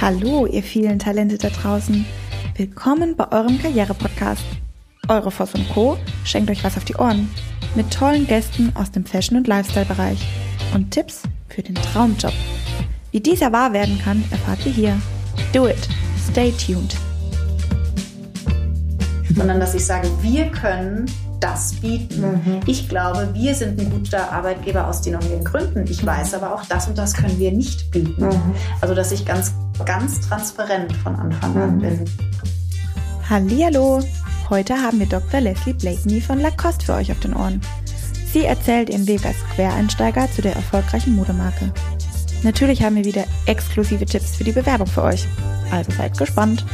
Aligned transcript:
Hallo, 0.00 0.46
ihr 0.46 0.62
vielen 0.62 1.00
Talente 1.00 1.38
da 1.38 1.48
draußen. 1.48 2.06
Willkommen 2.54 3.16
bei 3.16 3.32
eurem 3.32 3.60
Karriere-Podcast. 3.60 4.44
Eure 5.08 5.32
Voss 5.32 5.54
und 5.54 5.68
Co. 5.70 5.98
schenkt 6.22 6.48
euch 6.52 6.62
was 6.62 6.76
auf 6.76 6.84
die 6.84 6.94
Ohren. 6.94 7.28
Mit 7.74 7.92
tollen 7.92 8.24
Gästen 8.28 8.70
aus 8.76 8.92
dem 8.92 9.04
Fashion- 9.04 9.36
und 9.36 9.48
Lifestyle-Bereich. 9.48 10.24
Und 10.72 10.92
Tipps 10.92 11.22
für 11.48 11.62
den 11.62 11.74
Traumjob. 11.74 12.32
Wie 13.10 13.18
dieser 13.18 13.52
wahr 13.52 13.72
werden 13.72 13.98
kann, 13.98 14.22
erfahrt 14.30 14.64
ihr 14.66 14.72
hier. 14.72 15.02
Do 15.52 15.66
it. 15.66 15.88
Stay 16.30 16.52
tuned. 16.52 16.94
Sondern 19.34 19.58
dass 19.58 19.74
ich 19.74 19.84
sage, 19.84 20.08
wir 20.22 20.46
können 20.52 21.06
das 21.40 21.72
bieten. 21.72 22.20
Mhm. 22.20 22.60
Ich 22.66 22.88
glaube, 22.88 23.30
wir 23.32 23.52
sind 23.52 23.80
ein 23.80 23.90
guter 23.90 24.30
Arbeitgeber 24.30 24.86
aus 24.86 25.02
den 25.02 25.16
und 25.16 25.28
den 25.28 25.42
Gründen. 25.42 25.84
Ich 25.88 26.06
weiß 26.06 26.34
aber 26.34 26.54
auch, 26.54 26.64
das 26.66 26.86
und 26.86 26.96
das 26.96 27.14
können 27.14 27.38
wir 27.40 27.50
nicht 27.50 27.90
bieten. 27.90 28.26
Mhm. 28.26 28.54
Also, 28.80 28.94
dass 28.94 29.10
ich 29.10 29.24
ganz, 29.24 29.54
ganz 29.84 30.20
transparent 30.20 30.92
von 30.98 31.14
Anfang 31.16 31.56
an 31.56 31.76
mhm. 31.76 31.80
bin. 31.80 32.04
Hallihallo! 33.28 34.00
Heute 34.48 34.74
haben 34.74 34.98
wir 34.98 35.06
Dr. 35.06 35.40
Leslie 35.40 35.74
Blakeney 35.74 36.20
von 36.20 36.40
Lacoste 36.40 36.86
für 36.86 36.94
euch 36.94 37.12
auf 37.12 37.20
den 37.20 37.34
Ohren. 37.34 37.60
Sie 38.32 38.44
erzählt 38.44 38.88
ihren 38.88 39.06
Weg 39.06 39.24
als 39.26 39.36
Quereinsteiger 39.54 40.30
zu 40.30 40.42
der 40.42 40.54
erfolgreichen 40.54 41.14
Modemarke. 41.16 41.72
Natürlich 42.42 42.82
haben 42.82 42.96
wir 42.96 43.04
wieder 43.04 43.24
exklusive 43.46 44.06
Tipps 44.06 44.36
für 44.36 44.44
die 44.44 44.52
Bewerbung 44.52 44.86
für 44.86 45.02
euch. 45.02 45.26
Also 45.70 45.90
seid 45.92 46.16
gespannt. 46.16 46.64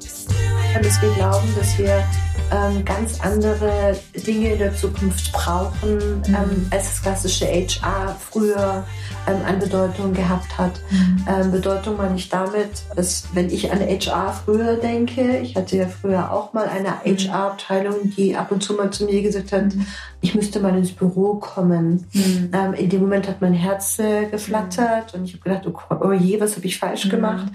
Dass 0.00 1.00
wir 1.02 1.14
glauben, 1.14 1.48
dass 1.58 1.78
wir 1.78 2.04
ähm, 2.52 2.84
ganz 2.84 3.20
andere 3.20 3.96
Dinge 4.26 4.52
in 4.52 4.58
der 4.58 4.74
Zukunft 4.74 5.32
brauchen, 5.32 5.96
mhm. 5.96 6.22
ähm, 6.28 6.66
als 6.70 6.84
das 6.84 7.02
klassische 7.02 7.46
HR 7.46 8.16
früher 8.18 8.84
ähm, 9.26 9.36
an 9.46 9.58
Bedeutung 9.58 10.12
gehabt 10.12 10.58
hat. 10.58 10.80
Mhm. 10.90 11.24
Ähm, 11.28 11.50
Bedeutung 11.52 11.96
meine 11.96 12.16
ich 12.16 12.28
damit, 12.28 12.82
dass 12.94 13.28
wenn 13.34 13.50
ich 13.50 13.72
an 13.72 13.80
HR 13.80 14.32
früher 14.44 14.76
denke, 14.76 15.38
ich 15.38 15.56
hatte 15.56 15.76
ja 15.76 15.86
früher 15.86 16.32
auch 16.32 16.52
mal 16.52 16.68
eine 16.68 17.00
HR-Abteilung, 17.04 18.04
mhm. 18.04 18.10
die 18.10 18.36
ab 18.36 18.50
und 18.50 18.62
zu 18.62 18.74
mal 18.74 18.90
zu 18.90 19.04
mir 19.04 19.22
gesagt 19.22 19.52
hat, 19.52 19.74
mhm. 19.74 19.86
ich 20.20 20.34
müsste 20.34 20.60
mal 20.60 20.76
ins 20.76 20.92
Büro 20.92 21.34
kommen. 21.34 22.06
Mhm. 22.12 22.50
Ähm, 22.52 22.74
in 22.74 22.88
dem 22.90 23.00
Moment 23.00 23.28
hat 23.28 23.40
mein 23.40 23.54
Herz 23.54 23.98
äh, 23.98 24.26
geflattert 24.26 25.14
und 25.14 25.24
ich 25.24 25.34
habe 25.34 25.42
gedacht, 25.42 25.66
oh, 25.66 25.94
oh 26.00 26.12
je, 26.12 26.40
was 26.40 26.56
habe 26.56 26.66
ich 26.66 26.78
falsch 26.78 27.08
gemacht. 27.08 27.46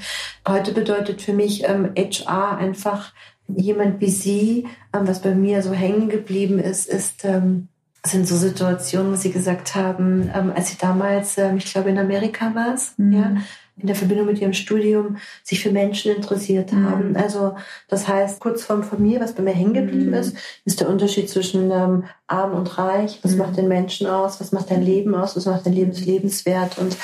Heute 0.47 0.71
bedeutet 0.73 1.21
für 1.21 1.33
mich 1.33 1.63
HR 1.63 1.71
ähm, 1.75 2.57
einfach 2.59 3.13
jemand 3.55 4.01
wie 4.01 4.09
Sie, 4.09 4.67
ähm, 4.93 5.07
was 5.07 5.21
bei 5.21 5.33
mir 5.33 5.61
so 5.61 5.73
hängen 5.73 6.09
geblieben 6.09 6.59
ist, 6.59 6.87
ist, 6.87 7.25
ähm, 7.25 7.67
sind 8.05 8.27
so 8.27 8.35
Situationen, 8.35 9.11
wo 9.11 9.15
Sie 9.15 9.31
gesagt 9.31 9.75
haben, 9.75 10.29
ähm, 10.33 10.53
als 10.55 10.69
Sie 10.69 10.77
damals, 10.77 11.37
ich 11.37 11.71
glaube 11.71 11.89
in 11.89 11.99
Amerika 11.99 12.55
war 12.55 12.73
es, 12.73 12.93
mhm. 12.97 13.13
ja, 13.13 13.35
in 13.81 13.87
der 13.87 13.95
Verbindung 13.95 14.25
mit 14.25 14.39
Ihrem 14.39 14.53
Studium 14.53 15.17
sich 15.43 15.61
für 15.61 15.71
Menschen 15.71 16.15
interessiert 16.15 16.73
mhm. 16.73 16.89
haben. 16.89 17.15
Also 17.15 17.55
das 17.87 18.07
heißt, 18.07 18.39
kurz 18.39 18.63
vorm 18.63 18.83
von 18.83 19.01
mir, 19.01 19.19
was 19.19 19.33
bei 19.33 19.43
mir 19.43 19.53
hängen 19.53 19.73
geblieben 19.73 20.07
mhm. 20.07 20.13
ist, 20.15 20.35
ist 20.65 20.81
der 20.81 20.89
Unterschied 20.89 21.29
zwischen 21.29 21.71
ähm, 21.71 22.03
arm 22.27 22.53
und 22.53 22.77
reich. 22.77 23.19
Was 23.23 23.33
mhm. 23.33 23.37
macht 23.37 23.57
den 23.57 23.67
Menschen 23.67 24.07
aus? 24.07 24.39
Was 24.41 24.51
macht 24.51 24.69
dein 24.71 24.83
Leben 24.83 25.15
aus? 25.15 25.35
Was 25.35 25.45
macht 25.45 25.65
dein 25.65 25.73
Lebens 25.73 26.05
lebenswert? 26.05 26.77
Und 26.77 26.97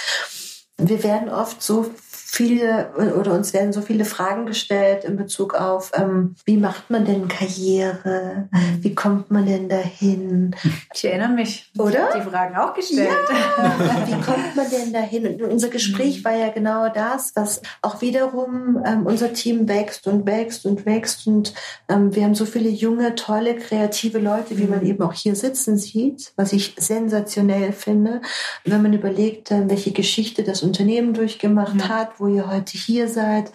wir 0.77 1.03
werden 1.03 1.29
oft 1.29 1.61
so 1.61 1.89
viele 2.35 2.91
oder 3.17 3.33
uns 3.33 3.53
werden 3.53 3.71
so 3.71 3.81
viele 3.81 4.03
Fragen 4.03 4.45
gestellt 4.45 5.05
in 5.05 5.15
Bezug 5.15 5.53
auf, 5.53 5.91
ähm, 5.95 6.35
wie 6.43 6.57
macht 6.57 6.89
man 6.89 7.05
denn 7.05 7.29
Karriere? 7.29 8.49
Wie 8.79 8.93
kommt 8.93 9.31
man 9.31 9.45
denn 9.45 9.69
dahin? 9.69 10.53
Ich 10.93 11.05
erinnere 11.05 11.29
mich. 11.29 11.71
Oder? 11.77 12.09
Die 12.15 12.29
Fragen 12.29 12.57
auch 12.57 12.73
gestellt. 12.73 13.09
Ja. 13.29 14.07
wie 14.07 14.21
kommt 14.21 14.55
man 14.55 14.69
denn 14.69 14.91
dahin? 14.91 15.27
Und 15.27 15.41
unser 15.43 15.69
Gespräch 15.69 16.25
war 16.25 16.35
ja 16.35 16.49
genau 16.49 16.89
das, 16.89 17.31
was 17.35 17.61
auch 17.81 18.01
wiederum 18.01 18.83
ähm, 18.85 19.05
unser 19.05 19.31
Team 19.31 19.69
wächst 19.69 20.05
und 20.07 20.25
wächst 20.25 20.65
und 20.65 20.85
wächst. 20.85 21.27
Und 21.27 21.53
ähm, 21.87 22.13
wir 22.15 22.23
haben 22.23 22.35
so 22.35 22.45
viele 22.45 22.69
junge, 22.69 23.15
tolle, 23.15 23.55
kreative 23.55 24.19
Leute, 24.19 24.57
wie 24.57 24.67
man 24.67 24.85
eben 24.85 25.01
auch 25.03 25.13
hier 25.13 25.35
sitzen 25.35 25.77
sieht, 25.77 26.33
was 26.35 26.51
ich 26.51 26.75
sensationell 26.77 27.71
finde. 27.71 28.21
Wenn 28.65 28.81
man 28.81 28.93
überlegt, 28.93 29.51
äh, 29.51 29.69
welche 29.69 29.91
Geschichte 29.91 30.43
das 30.43 30.63
Unternehmen 30.63 31.13
durchgemacht 31.13 31.75
mhm. 31.75 31.89
hat, 31.89 32.19
wo 32.19 32.24
wo 32.25 32.27
ihr 32.27 32.49
heute 32.49 32.77
hier 32.77 33.07
seid, 33.07 33.51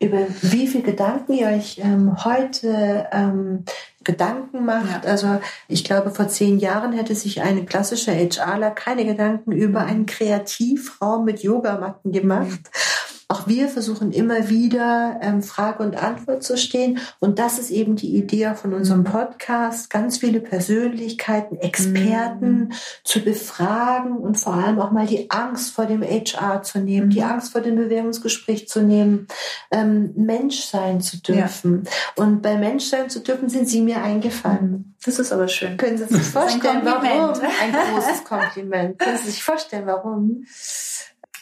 über 0.00 0.26
wie 0.42 0.66
viel 0.66 0.82
Gedanken 0.82 1.32
ihr 1.32 1.48
euch 1.48 1.78
ähm, 1.78 2.24
heute 2.24 3.08
ähm, 3.12 3.64
Gedanken 4.04 4.64
macht. 4.64 5.04
Ja. 5.04 5.10
Also 5.10 5.40
ich 5.68 5.84
glaube, 5.84 6.10
vor 6.10 6.28
zehn 6.28 6.58
Jahren 6.58 6.92
hätte 6.92 7.14
sich 7.14 7.40
ein 7.40 7.66
klassischer 7.66 8.12
HRler 8.12 8.70
keine 8.72 9.04
Gedanken 9.04 9.52
über 9.52 9.80
einen 9.80 10.06
Kreativraum 10.06 11.24
mit 11.24 11.42
Yogamatten 11.42 12.10
gemacht. 12.10 12.48
Mhm. 12.48 13.01
Auch 13.32 13.46
wir 13.46 13.68
versuchen 13.68 14.12
immer 14.12 14.50
wieder 14.50 15.18
ähm, 15.22 15.42
Frage 15.42 15.82
und 15.82 15.96
Antwort 15.96 16.42
zu 16.42 16.58
stehen. 16.58 16.98
Und 17.18 17.38
das 17.38 17.58
ist 17.58 17.70
eben 17.70 17.96
die 17.96 18.14
Idee 18.14 18.52
von 18.54 18.74
unserem 18.74 19.00
mhm. 19.00 19.04
Podcast, 19.04 19.88
ganz 19.88 20.18
viele 20.18 20.38
Persönlichkeiten, 20.38 21.56
Experten 21.56 22.58
mhm. 22.58 22.72
zu 23.04 23.20
befragen 23.20 24.18
und 24.18 24.38
vor 24.38 24.52
allem 24.52 24.78
auch 24.78 24.90
mal 24.90 25.06
die 25.06 25.30
Angst 25.30 25.72
vor 25.72 25.86
dem 25.86 26.02
HR 26.02 26.62
zu 26.62 26.80
nehmen, 26.80 27.06
mhm. 27.06 27.10
die 27.10 27.22
Angst 27.22 27.52
vor 27.52 27.62
dem 27.62 27.76
Bewerbungsgespräch 27.76 28.68
zu 28.68 28.82
nehmen, 28.82 29.28
ähm, 29.70 30.12
Mensch 30.14 30.60
sein 30.60 31.00
zu 31.00 31.16
dürfen. 31.16 31.84
Ja. 31.84 32.24
Und 32.24 32.42
bei 32.42 32.58
Mensch 32.58 32.84
sein 32.84 33.08
zu 33.08 33.20
dürfen 33.20 33.48
sind 33.48 33.66
Sie 33.66 33.80
mir 33.80 34.02
eingefallen. 34.02 34.94
Das 35.02 35.18
ist 35.18 35.32
aber 35.32 35.48
schön. 35.48 35.78
Können 35.78 35.96
Sie 35.96 36.04
sich 36.04 36.22
vorstellen, 36.22 36.82
warum? 36.82 37.32
Ein 37.32 37.72
großes 37.72 38.24
Kompliment. 38.24 38.98
Können 38.98 39.16
Sie 39.16 39.30
sich 39.30 39.42
vorstellen, 39.42 39.86
warum? 39.86 40.44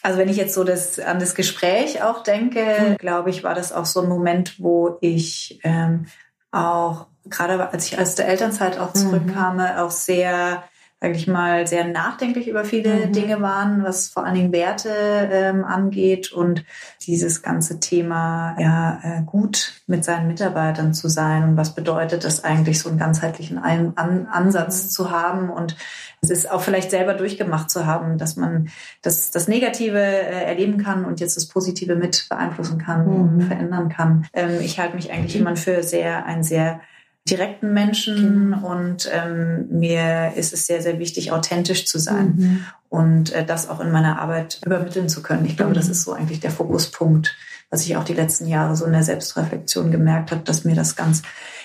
Also 0.03 0.19
wenn 0.19 0.29
ich 0.29 0.37
jetzt 0.37 0.55
so 0.55 0.65
das, 0.65 0.99
an 0.99 1.19
das 1.19 1.35
Gespräch 1.35 2.03
auch 2.03 2.23
denke, 2.23 2.61
mhm. 2.61 2.97
glaube 2.97 3.31
ich, 3.31 3.45
war 3.45 3.55
das 3.55 3.73
auch 3.73 3.85
so 3.85 4.01
ein 4.01 4.09
Moment, 4.09 4.59
wo 4.59 4.97
ich 5.01 5.61
ähm, 5.63 6.07
auch, 6.51 7.07
gerade 7.27 7.71
als 7.71 7.87
ich 7.87 7.99
aus 7.99 8.15
der 8.15 8.29
Elternzeit 8.29 8.79
auch 8.79 8.93
zurückkam, 8.93 9.57
mhm. 9.57 9.79
auch 9.79 9.91
sehr 9.91 10.65
sage 11.01 11.15
ich 11.15 11.27
mal, 11.27 11.67
sehr 11.67 11.87
nachdenklich 11.87 12.47
über 12.47 12.65
viele 12.65 13.07
mhm. 13.07 13.13
Dinge 13.13 13.41
waren, 13.41 13.83
was 13.83 14.09
vor 14.09 14.25
allen 14.25 14.35
Dingen 14.35 14.53
Werte 14.53 14.91
ähm, 15.33 15.65
angeht 15.65 16.31
und 16.31 16.65
dieses 17.07 17.43
ganze 17.43 17.81
Thema, 17.81 18.55
ja, 18.59 19.01
äh, 19.03 19.23
gut 19.23 19.81
mit 19.87 20.05
seinen 20.05 20.29
Mitarbeitern 20.29 20.93
zu 20.93 21.09
sein 21.09 21.45
und 21.45 21.57
was 21.57 21.75
bedeutet 21.75 22.25
das 22.25 22.45
eigentlich, 22.45 22.81
so 22.81 22.91
einen 22.91 22.99
ganzheitlichen 22.99 23.59
An 23.59 23.93
An 23.97 24.27
Ansatz 24.27 24.85
mhm. 24.85 24.89
zu 24.91 25.11
haben 25.11 25.51
und 25.51 25.75
es 26.21 26.29
ist 26.29 26.51
auch 26.51 26.61
vielleicht 26.61 26.91
selber 26.91 27.15
durchgemacht 27.15 27.71
zu 27.71 27.87
haben, 27.87 28.19
dass 28.19 28.37
man 28.37 28.69
das, 29.01 29.31
das 29.31 29.49
Negative 29.49 29.99
äh, 29.99 30.45
erleben 30.45 30.77
kann 30.77 31.07
und 31.07 31.21
jetzt 31.21 31.37
das 31.37 31.47
Positive 31.47 31.97
mit 31.97 32.27
beeinflussen 32.29 32.77
kann 32.77 33.07
mhm. 33.07 33.21
und 33.21 33.43
verändern 33.45 33.89
kann. 33.89 34.27
Ähm, 34.35 34.61
ich 34.61 34.79
halte 34.79 34.97
mich 34.97 35.11
eigentlich 35.11 35.37
immer 35.37 35.57
für 35.57 35.83
sehr, 35.83 36.27
ein 36.27 36.43
sehr 36.43 36.83
direkten 37.31 37.73
Menschen 37.73 38.49
mhm. 38.49 38.65
und 38.65 39.11
ähm, 39.13 39.67
mir 39.71 40.33
ist 40.37 40.53
es 40.53 40.67
sehr, 40.67 40.83
sehr 40.83 40.99
wichtig, 40.99 41.33
authentisch 41.33 41.87
zu 41.87 41.99
sein 41.99 42.35
mhm. 42.37 42.65
und 42.89 43.33
äh, 43.33 43.45
das 43.45 43.69
auch 43.69 43.81
in 43.81 43.93
meiner 43.93 44.21
Arbeit 44.21 44.61
übermitteln 44.65 45.09
zu 45.09 45.23
können. 45.23 45.47
Ich 45.47 45.57
glaube, 45.57 45.71
mhm. 45.71 45.77
das 45.77 45.89
ist 45.89 46.03
so 46.03 46.13
eigentlich 46.13 46.41
der 46.41 46.51
Fokuspunkt, 46.51 47.37
was 47.71 47.85
ich 47.87 47.97
auch 47.97 48.05
die 48.05 48.15
letzten 48.15 48.47
Jahre 48.47 48.77
so 48.77 48.85
in 48.85 48.93
der 48.93 49.05
Selbstreflexion 49.05 49.91
gemerkt 49.91 50.33
habe, 50.33 50.43
dass 50.43 50.65
mir 50.65 50.75
das 50.75 50.97
ganz 50.97 51.23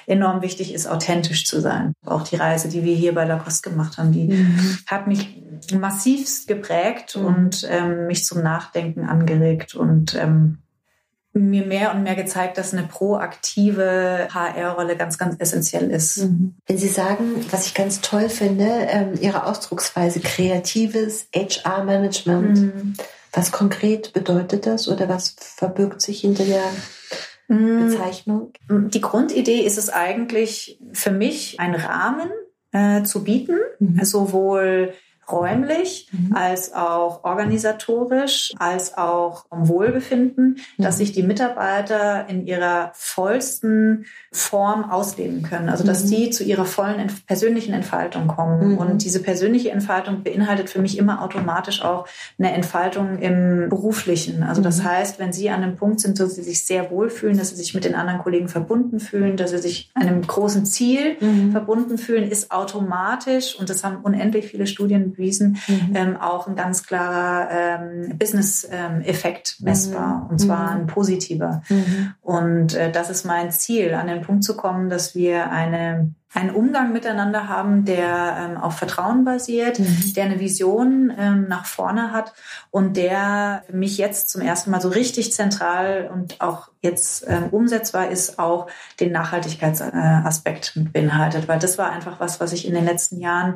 enorm 0.08 0.42
wichtig 0.42 0.74
ist, 0.74 0.88
authentisch 0.88 1.46
zu 1.46 1.60
sein. 1.60 1.94
Auch 2.06 2.24
die 2.24 2.36
Reise, 2.36 2.70
die 2.70 2.84
wir 2.84 2.96
hier 2.96 3.16
bei 3.16 3.26
Lacoste 3.26 3.72
gemacht 3.72 3.98
haben, 3.98 4.12
die 4.12 4.28
mhm. 4.28 4.78
hat 4.86 5.08
mich 5.08 5.42
massivst 5.74 6.48
geprägt 6.48 7.18
mhm. 7.18 7.26
und 7.26 7.68
ähm, 7.70 8.08
mich 8.08 8.24
zum 8.24 8.44
Nachdenken 8.44 9.06
angeregt 9.06 9.74
und 9.74 10.16
ähm, 10.16 10.60
mir 11.40 11.66
mehr 11.66 11.94
und 11.94 12.04
mehr 12.04 12.16
gezeigt, 12.16 12.58
dass 12.58 12.74
eine 12.74 12.84
proaktive 12.84 14.30
HR-Rolle 14.34 14.96
ganz, 14.96 15.18
ganz 15.18 15.36
essentiell 15.38 15.92
ist. 15.92 16.18
Mhm. 16.18 16.56
Wenn 16.66 16.78
Sie 16.78 16.88
sagen, 16.88 17.46
was 17.52 17.68
ich 17.68 17.74
ganz 17.74 18.00
toll 18.02 18.30
finde, 18.30 18.66
ähm, 18.66 19.14
Ihre 19.20 19.46
Ausdrucksweise 19.46 20.22
kreatives 20.22 21.28
HR-Management. 21.36 22.58
Mhm. 22.58 22.94
Was 23.34 23.52
konkret 23.52 24.14
bedeutet 24.14 24.66
das 24.66 24.88
oder 24.88 25.10
was 25.10 25.36
verbirgt 25.38 26.02
sich 26.02 26.22
hinter 26.22 26.46
der 26.46 26.64
mhm. 27.50 27.90
Bezeichnung? 27.90 28.54
Die 28.70 29.02
Grundidee 29.02 29.60
ist 29.60 29.78
es 29.78 29.90
eigentlich 29.90 30.80
für 30.94 31.12
mich, 31.12 31.60
einen 31.60 31.76
Rahmen 31.76 32.30
äh, 32.72 33.04
zu 33.04 33.26
bieten, 33.26 33.58
mhm. 33.80 34.06
sowohl 34.06 34.94
räumlich 35.32 36.10
mhm. 36.12 36.36
als 36.36 36.74
auch 36.74 37.24
organisatorisch, 37.24 38.54
als 38.58 38.98
auch 38.98 39.46
um 39.50 39.68
Wohlbefinden, 39.68 40.60
mhm. 40.78 40.84
dass 40.84 40.98
sich 40.98 41.12
die 41.12 41.24
Mitarbeiter 41.24 42.28
in 42.30 42.46
ihrer 42.46 42.92
vollsten 42.94 44.06
Form 44.36 44.90
ausleben 44.92 45.44
können. 45.44 45.70
Also 45.70 45.86
dass 45.86 46.04
mhm. 46.06 46.10
die 46.10 46.30
zu 46.30 46.44
ihrer 46.44 46.66
vollen 46.66 47.08
persönlichen 47.26 47.74
Entfaltung 47.74 48.28
kommen. 48.28 48.74
Mhm. 48.74 48.78
Und 48.78 49.04
diese 49.06 49.22
persönliche 49.22 49.72
Entfaltung 49.72 50.24
beinhaltet 50.24 50.70
für 50.70 50.82
mich 50.82 50.98
immer 50.98 51.22
automatisch 51.22 51.82
auch 51.82 52.06
eine 52.38 52.52
Entfaltung 52.52 53.20
im 53.20 53.70
beruflichen. 53.70 54.44
Also 54.44 54.62
das 54.62 54.80
mhm. 54.80 54.84
heißt, 54.84 55.20
wenn 55.20 55.32
sie 55.32 55.50
an 55.50 55.64
einem 55.64 55.78
Punkt 55.78 56.02
sind, 56.02 56.20
dass 56.20 56.36
sie 56.36 56.44
sich 56.44 56.66
sehr 56.66 56.92
wohlfühlen, 56.92 57.38
dass 57.38 57.52
sie 57.52 57.56
sich 57.56 57.74
mit 57.74 57.86
den 57.86 57.96
anderen 57.96 58.20
Kollegen 58.20 58.50
verbunden 58.50 59.00
fühlen, 59.00 59.38
dass 59.38 59.52
sie 59.52 59.60
sich 59.60 59.90
einem 59.94 60.22
großen 60.22 60.66
Ziel 60.66 61.16
mhm. 61.22 61.54
verbunden 61.54 61.98
fühlen, 61.98 62.30
ist 62.30 62.52
automatisch, 62.52 63.58
und 63.58 63.70
das 63.70 63.86
haben 63.86 63.98
unendlich 64.04 64.48
viele 64.48 64.68
Studien 64.68 65.12
bewiesen, 65.12 65.58
mhm. 65.68 65.96
ähm, 65.96 66.18
auch 66.18 66.48
ein 66.48 66.58
ganz 66.58 66.84
klarer 66.84 67.50
ähm, 67.52 68.18
Business-Effekt 68.18 69.58
ähm, 69.60 69.66
messbar 69.66 70.24
mhm. 70.26 70.30
und 70.30 70.40
zwar 70.40 70.72
ein 70.72 70.88
positiver. 70.88 71.62
Und 72.22 72.74
äh, 72.76 72.92
das 72.92 73.10
ist 73.10 73.26
mein 73.26 73.52
Ziel, 73.52 73.94
an 73.94 74.08
den 74.08 74.25
Punkt 74.26 74.44
zu 74.44 74.56
kommen, 74.58 74.90
dass 74.90 75.16
wir 75.16 75.52
eine 75.52 76.14
einen 76.36 76.50
Umgang 76.50 76.92
miteinander 76.92 77.48
haben, 77.48 77.86
der 77.86 78.38
ähm, 78.38 78.58
auf 78.58 78.78
Vertrauen 78.78 79.24
basiert, 79.24 79.80
mhm. 79.80 80.14
der 80.16 80.26
eine 80.26 80.40
Vision 80.40 81.14
ähm, 81.18 81.48
nach 81.48 81.66
vorne 81.66 82.12
hat 82.12 82.34
und 82.72 82.98
der 82.98 83.64
für 83.68 83.76
mich 83.78 83.98
jetzt 83.98 84.30
zum 84.30 84.42
ersten 84.42 84.70
Mal 84.70 84.82
so 84.82 84.90
richtig 84.90 85.32
zentral 85.32 86.10
und 86.12 86.42
auch 86.42 86.68
jetzt 86.82 87.26
ähm, 87.28 87.48
umsetzbar 87.52 88.10
ist, 88.10 88.38
auch 88.38 88.68
den 89.00 89.14
Nachhaltigkeitsaspekt 89.14 90.76
mit 90.76 90.92
beinhaltet. 90.92 91.48
Weil 91.48 91.60
das 91.60 91.78
war 91.78 91.90
einfach 91.92 92.20
was, 92.20 92.42
was 92.42 92.52
ich 92.52 92.68
in 92.68 92.74
den 92.74 92.86
letzten 92.86 93.22
Jahren 93.22 93.56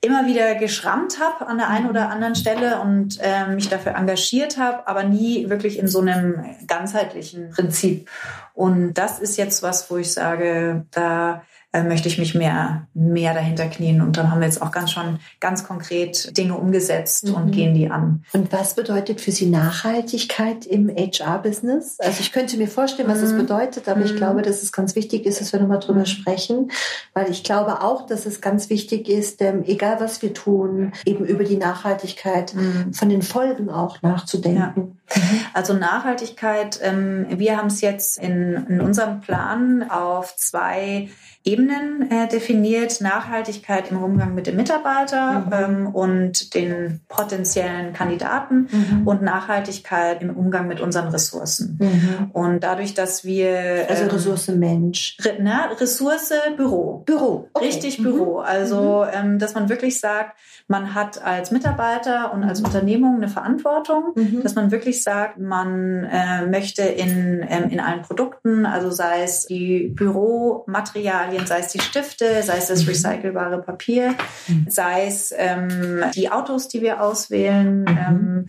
immer 0.00 0.26
wieder 0.26 0.54
geschrammt 0.54 1.18
habe 1.20 1.46
an 1.46 1.58
der 1.58 1.68
einen 1.68 1.88
oder 1.88 2.10
anderen 2.10 2.34
Stelle 2.34 2.80
und 2.80 3.18
äh, 3.20 3.46
mich 3.48 3.68
dafür 3.68 3.94
engagiert 3.94 4.58
habe, 4.58 4.86
aber 4.86 5.04
nie 5.04 5.48
wirklich 5.48 5.78
in 5.78 5.88
so 5.88 6.00
einem 6.00 6.44
ganzheitlichen 6.66 7.50
Prinzip. 7.50 8.08
Und 8.54 8.94
das 8.94 9.18
ist 9.18 9.36
jetzt 9.36 9.62
was, 9.62 9.90
wo 9.90 9.96
ich 9.96 10.12
sage, 10.12 10.86
da 10.90 11.42
äh, 11.72 11.82
möchte 11.82 12.08
ich 12.08 12.18
mich 12.18 12.34
mehr, 12.34 12.86
mehr 12.94 13.34
dahinter 13.34 13.66
knien. 13.66 14.00
Und 14.00 14.16
dann 14.16 14.30
haben 14.30 14.40
wir 14.40 14.46
jetzt 14.46 14.62
auch 14.62 14.70
ganz 14.70 14.92
schon 14.92 15.18
ganz 15.40 15.64
konkret 15.64 16.36
Dinge 16.36 16.54
umgesetzt 16.54 17.28
mhm. 17.28 17.34
und 17.34 17.50
gehen 17.50 17.74
die 17.74 17.90
an. 17.90 18.24
Und 18.32 18.52
was 18.52 18.74
bedeutet 18.74 19.20
für 19.20 19.32
Sie 19.32 19.46
Nachhaltigkeit 19.46 20.64
im 20.64 20.88
HR-Business? 20.88 21.98
Also 21.98 22.20
ich 22.20 22.32
könnte 22.32 22.56
mir 22.56 22.68
vorstellen, 22.68 23.08
was 23.08 23.18
mhm. 23.18 23.22
das 23.22 23.36
bedeutet, 23.36 23.88
aber 23.88 24.00
mhm. 24.00 24.06
ich 24.06 24.16
glaube, 24.16 24.42
dass 24.42 24.62
es 24.62 24.72
ganz 24.72 24.94
wichtig 24.94 25.26
ist, 25.26 25.40
dass 25.40 25.52
wir 25.52 25.60
nochmal 25.60 25.80
drüber 25.80 26.00
mhm. 26.00 26.06
sprechen, 26.06 26.70
weil 27.14 27.30
ich 27.30 27.42
glaube 27.42 27.82
auch, 27.82 28.06
dass 28.06 28.26
es 28.26 28.40
ganz 28.40 28.70
wichtig 28.70 29.08
ist, 29.08 29.42
ähm, 29.42 29.64
egal 29.66 30.00
was 30.00 30.22
wir 30.22 30.32
tun, 30.32 30.92
eben 31.04 31.26
über 31.26 31.44
die 31.44 31.56
Nachhaltigkeit 31.56 32.54
mhm. 32.54 32.92
von 32.94 33.08
den 33.08 33.22
Folgen 33.22 33.70
auch 33.70 34.00
nachzudenken. 34.02 34.98
Ja. 35.05 35.05
Also 35.54 35.72
Nachhaltigkeit, 35.72 36.80
ähm, 36.82 37.26
wir 37.30 37.56
haben 37.56 37.68
es 37.68 37.80
jetzt 37.80 38.18
in, 38.18 38.66
in 38.68 38.80
unserem 38.80 39.20
Plan 39.20 39.88
auf 39.88 40.36
zwei 40.36 41.08
Ebenen 41.44 42.10
äh, 42.10 42.26
definiert. 42.26 43.00
Nachhaltigkeit 43.00 43.92
im 43.92 44.02
Umgang 44.02 44.34
mit 44.34 44.48
dem 44.48 44.56
Mitarbeiter 44.56 45.40
mhm. 45.40 45.52
ähm, 45.52 45.86
und 45.94 46.54
den 46.54 47.00
potenziellen 47.08 47.92
Kandidaten 47.92 48.68
mhm. 48.70 49.06
und 49.06 49.22
Nachhaltigkeit 49.22 50.22
im 50.22 50.36
Umgang 50.36 50.66
mit 50.66 50.80
unseren 50.80 51.08
Ressourcen. 51.08 51.78
Mhm. 51.80 52.30
Und 52.32 52.60
dadurch, 52.64 52.94
dass 52.94 53.24
wir... 53.24 53.86
Also 53.88 54.02
ähm, 54.04 54.10
Ressource 54.10 54.48
Mensch. 54.48 55.16
Re, 55.22 55.36
na, 55.40 55.66
Ressource 55.78 56.32
Büro. 56.56 57.04
Büro. 57.06 57.48
Okay. 57.52 57.66
Richtig 57.66 58.02
Büro. 58.02 58.40
Mhm. 58.40 58.44
Also, 58.44 59.06
mhm. 59.06 59.10
ähm, 59.14 59.38
dass 59.38 59.54
man 59.54 59.68
wirklich 59.68 60.00
sagt, 60.00 60.36
man 60.66 60.94
hat 60.94 61.22
als 61.24 61.52
Mitarbeiter 61.52 62.32
und 62.32 62.42
als 62.42 62.60
Unternehmung 62.60 63.16
eine 63.16 63.28
Verantwortung, 63.28 64.12
mhm. 64.16 64.42
dass 64.42 64.56
man 64.56 64.72
wirklich 64.72 64.95
sagt, 65.02 65.38
man 65.38 66.04
äh, 66.04 66.46
möchte 66.46 66.82
in, 66.82 67.44
ähm, 67.48 67.70
in 67.70 67.80
allen 67.80 68.02
Produkten, 68.02 68.66
also 68.66 68.90
sei 68.90 69.22
es 69.22 69.46
die 69.46 69.88
Büromaterialien, 69.88 71.46
sei 71.46 71.60
es 71.60 71.68
die 71.68 71.80
Stifte, 71.80 72.42
sei 72.42 72.58
es 72.58 72.66
das 72.66 72.82
mhm. 72.82 72.88
recycelbare 72.88 73.62
Papier, 73.62 74.14
mhm. 74.48 74.66
sei 74.68 75.06
es 75.06 75.32
ähm, 75.36 76.04
die 76.14 76.30
Autos, 76.30 76.68
die 76.68 76.82
wir 76.82 77.02
auswählen, 77.02 77.80
mhm. 77.80 77.86
ähm, 77.88 78.46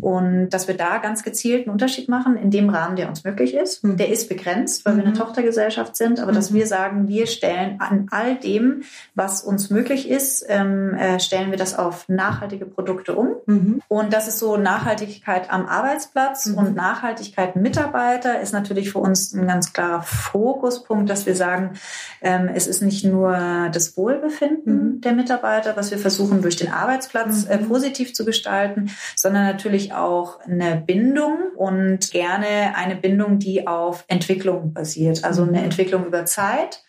und 0.00 0.50
dass 0.50 0.68
wir 0.68 0.76
da 0.76 0.98
ganz 0.98 1.22
gezielt 1.22 1.62
einen 1.62 1.72
Unterschied 1.72 2.08
machen 2.08 2.36
in 2.36 2.50
dem 2.50 2.68
Rahmen, 2.68 2.96
der 2.96 3.08
uns 3.08 3.24
möglich 3.24 3.54
ist. 3.54 3.84
Mhm. 3.84 3.96
Der 3.96 4.08
ist 4.08 4.28
begrenzt, 4.28 4.84
weil 4.84 4.96
wir 4.96 5.02
eine 5.02 5.12
mhm. 5.12 5.18
Tochtergesellschaft 5.18 5.96
sind, 5.96 6.20
aber 6.20 6.32
dass 6.32 6.52
wir 6.52 6.66
sagen, 6.66 7.08
wir 7.08 7.26
stellen 7.26 7.80
an 7.80 8.08
all 8.10 8.36
dem, 8.36 8.82
was 9.14 9.42
uns 9.42 9.70
möglich 9.70 10.08
ist, 10.08 10.44
ähm, 10.48 10.94
äh, 10.94 11.20
stellen 11.20 11.50
wir 11.50 11.58
das 11.58 11.78
auf 11.78 12.08
nachhaltige 12.08 12.66
Produkte 12.66 13.14
um. 13.14 13.36
Mhm. 13.46 13.82
Und 13.88 14.12
das 14.12 14.28
ist 14.28 14.38
so 14.38 14.56
Nachhaltigkeit 14.56 15.50
am 15.50 15.66
Arbeitsplatz 15.66 16.46
mhm. 16.46 16.58
und 16.58 16.74
Nachhaltigkeit 16.74 17.56
Mitarbeiter 17.56 18.40
ist 18.40 18.52
natürlich 18.52 18.90
für 18.90 18.98
uns 18.98 19.32
ein 19.32 19.46
ganz 19.46 19.72
klarer 19.72 20.02
Fokuspunkt, 20.02 21.08
dass 21.08 21.26
wir 21.26 21.36
sagen, 21.36 21.72
ähm, 22.20 22.50
es 22.52 22.66
ist 22.66 22.82
nicht 22.82 23.04
nur 23.04 23.70
das 23.72 23.96
Wohlbefinden 23.96 24.74
mhm. 24.74 25.00
der 25.00 25.12
Mitarbeiter, 25.12 25.76
was 25.76 25.90
wir 25.90 25.98
versuchen 25.98 26.42
durch 26.42 26.56
den 26.56 26.72
Arbeitsplatz 26.72 27.44
äh, 27.44 27.58
mhm. 27.58 27.68
positiv 27.68 28.14
zu 28.14 28.24
gestalten, 28.24 28.90
sondern 29.16 29.44
natürlich 29.44 29.83
auch 29.92 30.40
eine 30.40 30.76
Bindung 30.76 31.36
und 31.56 32.10
gerne 32.10 32.76
eine 32.76 32.96
Bindung, 32.96 33.38
die 33.38 33.66
auf 33.66 34.04
Entwicklung 34.08 34.72
basiert, 34.72 35.24
also 35.24 35.42
eine 35.42 35.58
mhm. 35.58 35.64
Entwicklung 35.64 36.06
über 36.06 36.24
Zeit. 36.24 36.82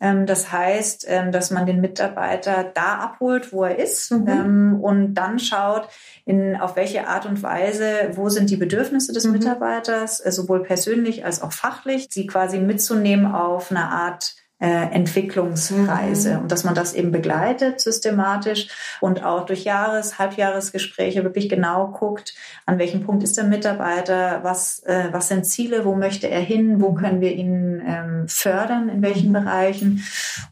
Ähm, 0.00 0.26
das 0.26 0.52
heißt, 0.52 1.06
ähm, 1.08 1.32
dass 1.32 1.50
man 1.50 1.66
den 1.66 1.80
Mitarbeiter 1.80 2.70
da 2.74 2.98
abholt, 2.98 3.52
wo 3.52 3.64
er 3.64 3.78
ist 3.78 4.10
mhm. 4.10 4.28
ähm, 4.28 4.80
und 4.80 5.14
dann 5.14 5.38
schaut, 5.38 5.88
in, 6.24 6.56
auf 6.56 6.76
welche 6.76 7.08
Art 7.08 7.26
und 7.26 7.42
Weise, 7.42 8.10
wo 8.12 8.28
sind 8.28 8.50
die 8.50 8.56
Bedürfnisse 8.56 9.12
des 9.12 9.24
mhm. 9.24 9.32
Mitarbeiters, 9.32 10.20
äh, 10.20 10.32
sowohl 10.32 10.62
persönlich 10.62 11.24
als 11.24 11.42
auch 11.42 11.52
fachlich, 11.52 12.08
sie 12.10 12.26
quasi 12.26 12.58
mitzunehmen 12.58 13.26
auf 13.26 13.70
eine 13.70 13.88
Art 13.88 14.34
Entwicklungsreise 14.66 16.34
mhm. 16.34 16.42
und 16.42 16.52
dass 16.52 16.62
man 16.62 16.74
das 16.74 16.94
eben 16.94 17.10
begleitet 17.10 17.80
systematisch 17.80 18.68
und 19.00 19.24
auch 19.24 19.44
durch 19.44 19.64
Jahres-, 19.64 20.18
Halbjahresgespräche 20.18 21.24
wirklich 21.24 21.48
genau 21.48 21.88
guckt, 21.88 22.34
an 22.64 22.78
welchem 22.78 23.02
Punkt 23.04 23.24
ist 23.24 23.36
der 23.36 23.44
Mitarbeiter, 23.44 24.40
was, 24.44 24.80
äh, 24.84 25.08
was 25.10 25.28
sind 25.28 25.46
Ziele, 25.46 25.84
wo 25.84 25.96
möchte 25.96 26.28
er 26.28 26.40
hin, 26.40 26.80
wo 26.80 26.92
können 26.92 27.20
wir 27.20 27.32
ihn 27.32 27.82
ähm, 27.84 28.28
fördern, 28.28 28.88
in 28.88 29.02
welchen 29.02 29.30
mhm. 29.30 29.32
Bereichen 29.32 30.04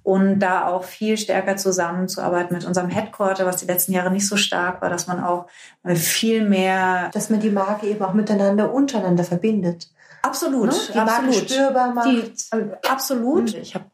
und 0.03 0.41
da 0.41 0.67
auch 0.67 0.83
viel 0.83 1.17
stärker 1.17 1.57
zusammenzuarbeiten 1.57 2.55
mit 2.55 2.65
unserem 2.65 2.91
Headquarter, 2.91 3.47
was 3.47 3.59
die 3.59 3.67
letzten 3.67 3.93
Jahre 3.93 4.11
nicht 4.11 4.27
so 4.27 4.37
stark 4.37 4.83
war, 4.83 4.91
dass 4.91 5.07
man 5.07 5.23
auch 5.23 5.47
äh, 5.85 5.95
viel 5.95 6.45
mehr... 6.45 7.11
Dass 7.13 7.31
man 7.31 7.39
die 7.39 7.51
Marke 7.51 7.87
eben 7.87 8.03
auch 8.03 8.15
miteinander, 8.15 8.75
untereinander 8.75 9.23
verbindet. 9.23 9.89
Absolut, 10.23 10.67
ne? 10.67 10.75
die 10.93 10.99
absolut. 10.99 11.31
Marke 11.31 11.49
spürbar 11.49 11.95
macht. 11.95 12.09
Die, 12.09 12.57
äh, 12.57 12.77
absolut. 12.89 13.55
Mhm. 13.55 13.61
Ich 13.61 13.75
habe 13.75 13.87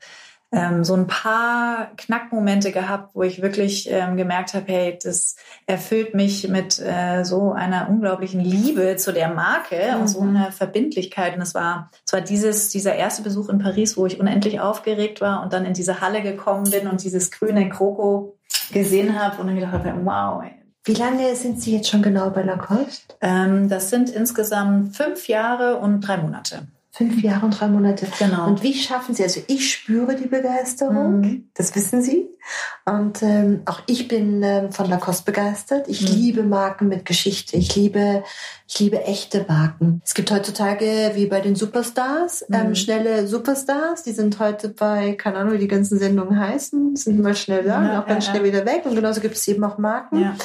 ähm, 0.53 0.85
so 0.85 0.95
ein 0.95 1.07
paar 1.07 1.91
Knackmomente 1.97 2.71
gehabt, 2.71 3.15
wo 3.15 3.23
ich 3.23 3.43
wirklich 3.43 3.91
ähm, 3.91 4.17
gemerkt 4.17 4.55
habe, 4.55 4.65
hey, 4.69 4.99
das 5.03 5.37
erfüllt 5.67 6.15
mich 6.15 6.49
mit 6.49 6.79
äh, 6.79 7.25
so 7.25 7.53
einer 7.53 7.89
unglaublichen 7.91 8.41
Liebe 8.41 8.97
zu 8.97 9.13
der 9.13 9.29
Marke 9.35 9.93
mhm. 9.95 10.01
und 10.01 10.09
so 10.09 10.21
mhm. 10.21 10.37
einer 10.37 10.53
Verbindlichkeit. 10.53 11.35
Und 11.35 11.43
es 11.43 11.55
war, 11.55 11.91
es 12.07 12.13
war 12.13 12.21
dieses, 12.21 12.69
dieser 12.69 12.95
erste 12.95 13.23
Besuch 13.23 13.49
in 13.49 13.59
Paris, 13.59 13.97
wo 13.97 14.07
ich 14.07 14.21
unendlich 14.21 14.61
aufgeregt 14.61 15.21
war 15.21 15.43
und 15.43 15.53
dann 15.53 15.65
in 15.65 15.75
diese 15.75 16.01
Halle 16.01 16.23
gekommen 16.23 16.71
bin 16.71 16.87
und 16.87 17.03
dieses 17.03 17.31
grüne 17.31 17.69
Kroko 17.69 18.37
gesehen 18.73 19.21
habe 19.21 19.41
und 19.41 19.49
dann 19.49 19.57
gedacht 19.57 19.73
habe, 19.73 19.93
wow, 20.05 20.43
ey, 20.43 20.56
wie 20.87 20.95
lange 20.95 21.35
sind 21.35 21.61
Sie 21.61 21.75
jetzt 21.75 21.89
schon 21.91 22.01
genau 22.01 22.31
bei 22.31 22.43
Lacoste? 22.43 23.15
Ähm, 23.21 23.69
das 23.69 23.91
sind 23.91 24.09
insgesamt 24.09 24.97
fünf 24.97 25.27
Jahre 25.27 25.79
und 25.79 26.01
drei 26.01 26.17
Monate. 26.17 26.69
Fünf 26.93 27.21
Jahre 27.23 27.45
und 27.45 27.61
drei 27.61 27.67
Monate. 27.67 28.07
Genau. 28.19 28.47
Und 28.47 28.63
wie 28.63 28.73
schaffen 28.73 29.15
Sie, 29.15 29.25
also 29.25 29.41
ich 29.49 29.71
spüre 29.71 30.15
die 30.15 30.29
Begeisterung, 30.29 31.21
mhm. 31.21 31.51
das 31.55 31.75
wissen 31.75 32.03
Sie. 32.03 32.29
Und 32.89 33.21
ähm, 33.25 33.63
auch 33.65 33.81
ich 33.87 34.07
bin 34.07 34.45
ähm, 34.45 34.71
von 34.71 34.89
Lacoste 34.89 35.25
begeistert. 35.25 35.89
Ich 35.89 36.03
mhm. 36.03 36.17
liebe 36.17 36.43
Marken 36.45 36.87
mit 36.87 37.05
Geschichte. 37.05 37.57
Ich 37.57 37.75
liebe, 37.75 38.23
ich 38.69 38.79
liebe 38.79 39.03
echte 39.03 39.45
Marken. 39.49 40.01
Es 40.05 40.15
gibt 40.15 40.31
heutzutage, 40.31 41.11
wie 41.15 41.27
bei 41.27 41.41
den 41.41 41.57
Superstars, 41.57 42.45
ähm, 42.49 42.69
mhm. 42.69 42.75
schnelle 42.77 43.27
Superstars. 43.27 44.05
Die 44.05 44.13
sind 44.13 44.39
heute 44.39 44.69
bei, 44.69 45.15
keine 45.15 45.39
Ahnung, 45.39 45.55
wie 45.55 45.59
die 45.59 45.67
ganzen 45.67 45.99
Sendungen 45.99 46.39
heißen, 46.39 46.95
sind 46.95 47.21
mal 47.21 47.35
schnell 47.35 47.65
da 47.65 47.83
ja, 47.83 47.91
und 47.91 47.97
auch 47.97 48.07
ganz 48.07 48.27
ja, 48.27 48.31
schnell 48.31 48.47
ja. 48.47 48.53
wieder 48.53 48.67
weg. 48.67 48.83
Und 48.85 48.95
genauso 48.95 49.21
gibt 49.21 49.35
es 49.35 49.49
eben 49.49 49.65
auch 49.65 49.79
Marken. 49.79 50.37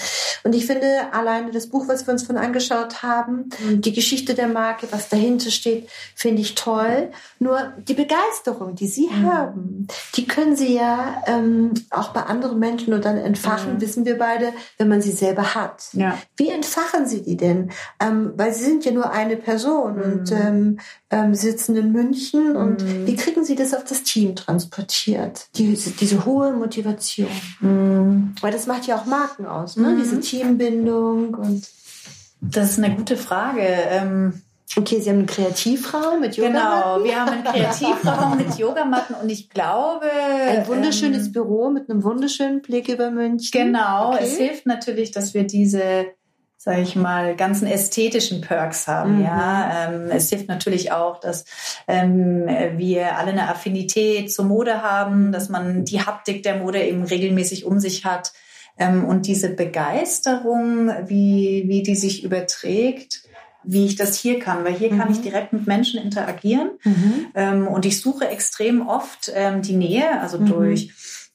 Und 0.43 0.55
ich 0.55 0.65
finde, 0.65 0.87
alleine 1.11 1.51
das 1.51 1.67
Buch, 1.67 1.87
was 1.87 2.07
wir 2.07 2.13
uns 2.13 2.23
von 2.23 2.37
angeschaut 2.37 3.03
haben, 3.03 3.49
mhm. 3.59 3.81
die 3.81 3.93
Geschichte 3.93 4.33
der 4.33 4.47
Marke, 4.47 4.87
was 4.89 5.09
dahinter 5.09 5.51
steht, 5.51 5.87
finde 6.15 6.41
ich 6.41 6.55
toll. 6.55 7.11
Nur 7.37 7.73
die 7.87 7.93
Begeisterung, 7.93 8.75
die 8.75 8.87
Sie 8.87 9.07
mhm. 9.07 9.31
haben, 9.31 9.87
die 10.15 10.25
können 10.25 10.55
Sie 10.55 10.75
ja 10.75 11.21
ähm, 11.27 11.73
auch 11.91 12.09
bei 12.09 12.30
anderen 12.31 12.57
Menschen 12.57 12.89
nur 12.89 12.99
dann 12.99 13.17
entfachen, 13.17 13.75
mhm. 13.75 13.81
wissen 13.81 14.05
wir 14.05 14.17
beide, 14.17 14.53
wenn 14.77 14.87
man 14.87 15.01
sie 15.01 15.11
selber 15.11 15.53
hat. 15.53 15.89
Ja. 15.93 16.17
Wie 16.37 16.49
entfachen 16.49 17.05
Sie 17.05 17.21
die 17.21 17.37
denn? 17.37 17.71
Ähm, 17.99 18.33
weil 18.35 18.53
Sie 18.53 18.63
sind 18.63 18.85
ja 18.85 18.91
nur 18.91 19.11
eine 19.11 19.37
Person 19.37 19.97
mhm. 19.97 20.01
und 20.01 20.31
ähm, 20.31 20.79
ähm, 21.09 21.35
sitzen 21.35 21.75
in 21.75 21.91
München. 21.91 22.55
Und 22.55 22.83
mhm. 22.83 23.05
wie 23.05 23.15
kriegen 23.15 23.43
Sie 23.43 23.55
das 23.55 23.73
auf 23.73 23.83
das 23.83 24.03
Team 24.03 24.35
transportiert? 24.35 25.49
Die, 25.55 25.75
diese 25.75 26.25
hohe 26.25 26.53
Motivation. 26.53 27.27
Mhm. 27.59 28.33
Weil 28.41 28.51
das 28.51 28.65
macht 28.65 28.87
ja 28.87 28.95
auch 28.95 29.05
Marken 29.05 29.45
aus, 29.45 29.77
ne? 29.77 29.97
diese 29.99 30.19
Teambindung 30.19 31.35
und 31.35 31.67
das 32.41 32.71
ist 32.71 32.79
eine 32.79 32.95
gute 32.95 33.17
Frage. 33.17 33.61
Ähm 34.75 34.83
Okay, 34.83 34.99
Sie 35.01 35.09
haben 35.09 35.17
einen 35.17 35.25
Kreativraum 35.27 36.21
mit 36.21 36.37
Yogamatten. 36.37 36.81
Genau, 36.81 37.03
wir 37.03 37.19
haben 37.19 37.31
einen 37.31 37.43
Kreativraum 37.43 38.37
mit 38.37 38.57
Yogamatten 38.57 39.15
und 39.15 39.29
ich 39.29 39.49
glaube... 39.49 40.05
Ein 40.47 40.65
wunderschönes 40.67 41.27
ähm, 41.27 41.33
Büro 41.33 41.69
mit 41.69 41.89
einem 41.89 42.03
wunderschönen 42.03 42.61
Blick 42.61 42.87
über 42.87 43.11
München. 43.11 43.51
Genau, 43.51 44.13
okay. 44.13 44.23
es 44.23 44.37
hilft 44.37 44.65
natürlich, 44.65 45.11
dass 45.11 45.33
wir 45.33 45.43
diese, 45.43 46.05
sage 46.57 46.81
ich 46.81 46.95
mal, 46.95 47.35
ganzen 47.35 47.67
ästhetischen 47.67 48.39
Perks 48.39 48.87
haben. 48.87 49.17
Mhm. 49.17 49.23
Ja, 49.25 49.89
ähm, 49.89 50.09
Es 50.09 50.29
hilft 50.29 50.47
natürlich 50.47 50.91
auch, 50.91 51.19
dass 51.19 51.45
ähm, 51.87 52.47
wir 52.77 53.17
alle 53.17 53.31
eine 53.31 53.49
Affinität 53.49 54.31
zur 54.31 54.45
Mode 54.45 54.81
haben, 54.81 55.33
dass 55.33 55.49
man 55.49 55.83
die 55.83 56.01
Haptik 56.01 56.43
der 56.43 56.57
Mode 56.57 56.81
eben 56.81 57.03
regelmäßig 57.03 57.65
um 57.65 57.79
sich 57.79 58.05
hat 58.05 58.31
Ähm, 58.77 59.03
und 59.05 59.27
diese 59.27 59.49
Begeisterung, 59.49 60.89
wie, 61.05 61.65
wie 61.67 61.83
die 61.83 61.95
sich 61.95 62.23
überträgt, 62.23 63.23
wie 63.63 63.85
ich 63.85 63.95
das 63.95 64.17
hier 64.17 64.39
kann, 64.39 64.63
weil 64.63 64.73
hier 64.73 64.89
kann 64.89 65.11
ich 65.11 65.19
mhm. 65.19 65.23
direkt 65.23 65.53
mit 65.53 65.67
Menschen 65.67 66.01
interagieren 66.01 66.71
mhm. 66.83 67.27
ähm, 67.35 67.67
und 67.67 67.85
ich 67.85 68.01
suche 68.01 68.27
extrem 68.27 68.87
oft 68.87 69.31
ähm, 69.33 69.61
die 69.61 69.75
Nähe, 69.75 70.19
also 70.19 70.39
mhm. 70.39 70.47
durch 70.47 70.91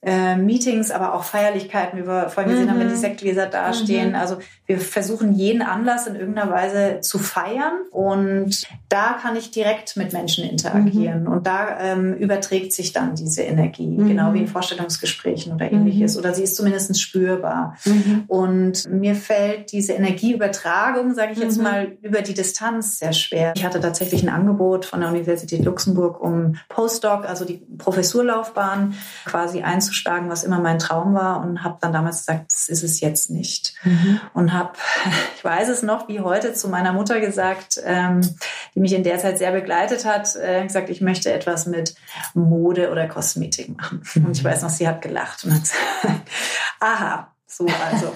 äh, 0.06 0.36
Meetings, 0.36 0.92
aber 0.92 1.14
auch 1.14 1.24
Feierlichkeiten, 1.24 1.98
wie 1.98 2.06
wir 2.06 2.28
vorhin 2.28 2.52
gesehen 2.52 2.70
haben, 2.70 2.78
wenn 2.78 2.88
die 2.88 2.94
mhm. 2.94 3.00
Sektgläser 3.00 3.46
dastehen. 3.46 4.10
Mhm. 4.10 4.14
Also 4.14 4.38
wir 4.64 4.78
versuchen 4.78 5.34
jeden 5.34 5.62
Anlass 5.62 6.06
in 6.06 6.14
irgendeiner 6.14 6.48
Weise 6.48 7.00
zu 7.00 7.18
feiern 7.18 7.72
und 7.90 8.68
da 8.88 9.18
kann 9.20 9.34
ich 9.34 9.50
direkt 9.50 9.96
mit 9.96 10.12
Menschen 10.12 10.48
interagieren 10.48 11.24
mhm. 11.24 11.32
und 11.32 11.46
da 11.48 11.80
ähm, 11.80 12.14
überträgt 12.14 12.72
sich 12.72 12.92
dann 12.92 13.16
diese 13.16 13.42
Energie, 13.42 13.98
mhm. 13.98 14.06
genau 14.06 14.32
wie 14.32 14.40
in 14.40 14.46
Vorstellungsgesprächen 14.46 15.52
oder 15.52 15.72
ähnliches 15.72 16.14
mhm. 16.14 16.20
oder 16.20 16.34
sie 16.34 16.44
ist 16.44 16.54
zumindest 16.54 17.00
spürbar. 17.00 17.76
Mhm. 17.84 18.24
Und 18.28 18.88
mir 18.88 19.16
fällt 19.16 19.72
diese 19.72 19.94
Energieübertragung, 19.94 21.14
sage 21.14 21.32
ich 21.32 21.38
jetzt 21.38 21.60
mal, 21.60 21.96
über 22.02 22.22
die 22.22 22.34
Distanz 22.34 23.00
sehr 23.00 23.12
schwer. 23.12 23.54
Ich 23.56 23.64
hatte 23.64 23.80
tatsächlich 23.80 24.22
ein 24.22 24.28
Angebot 24.28 24.84
von 24.84 25.00
der 25.00 25.08
Universität 25.08 25.64
Luxemburg 25.64 26.20
um 26.20 26.58
Postdoc, 26.68 27.28
also 27.28 27.44
die 27.44 27.60
Professurlaufbahn 27.76 28.94
quasi 29.24 29.62
einzuschreiben 29.62 29.95
einzuschlagen, 29.96 30.28
was 30.28 30.44
immer 30.44 30.60
mein 30.60 30.78
Traum 30.78 31.14
war 31.14 31.40
und 31.40 31.64
habe 31.64 31.78
dann 31.80 31.92
damals 31.92 32.18
gesagt, 32.18 32.52
das 32.52 32.68
ist 32.68 32.82
es 32.82 33.00
jetzt 33.00 33.30
nicht. 33.30 33.74
Mhm. 33.84 34.20
Und 34.34 34.52
habe, 34.52 34.72
ich 35.36 35.44
weiß 35.44 35.68
es 35.68 35.82
noch, 35.82 36.08
wie 36.08 36.20
heute 36.20 36.52
zu 36.54 36.68
meiner 36.68 36.92
Mutter 36.92 37.20
gesagt, 37.20 37.80
ähm, 37.84 38.20
die 38.74 38.80
mich 38.80 38.92
in 38.92 39.04
der 39.04 39.18
Zeit 39.18 39.38
sehr 39.38 39.52
begleitet 39.52 40.04
hat, 40.04 40.36
äh, 40.36 40.62
gesagt, 40.62 40.90
ich 40.90 41.00
möchte 41.00 41.32
etwas 41.32 41.66
mit 41.66 41.94
Mode 42.34 42.90
oder 42.90 43.08
Kosmetik 43.08 43.76
machen. 43.76 44.02
Mhm. 44.14 44.26
Und 44.26 44.36
ich 44.36 44.44
weiß 44.44 44.62
noch, 44.62 44.70
sie 44.70 44.86
hat 44.86 45.02
gelacht 45.02 45.44
und 45.44 45.54
hat 45.54 45.62
gesagt, 46.02 46.30
aha, 46.80 47.32
so 47.56 47.66
also. 47.66 48.12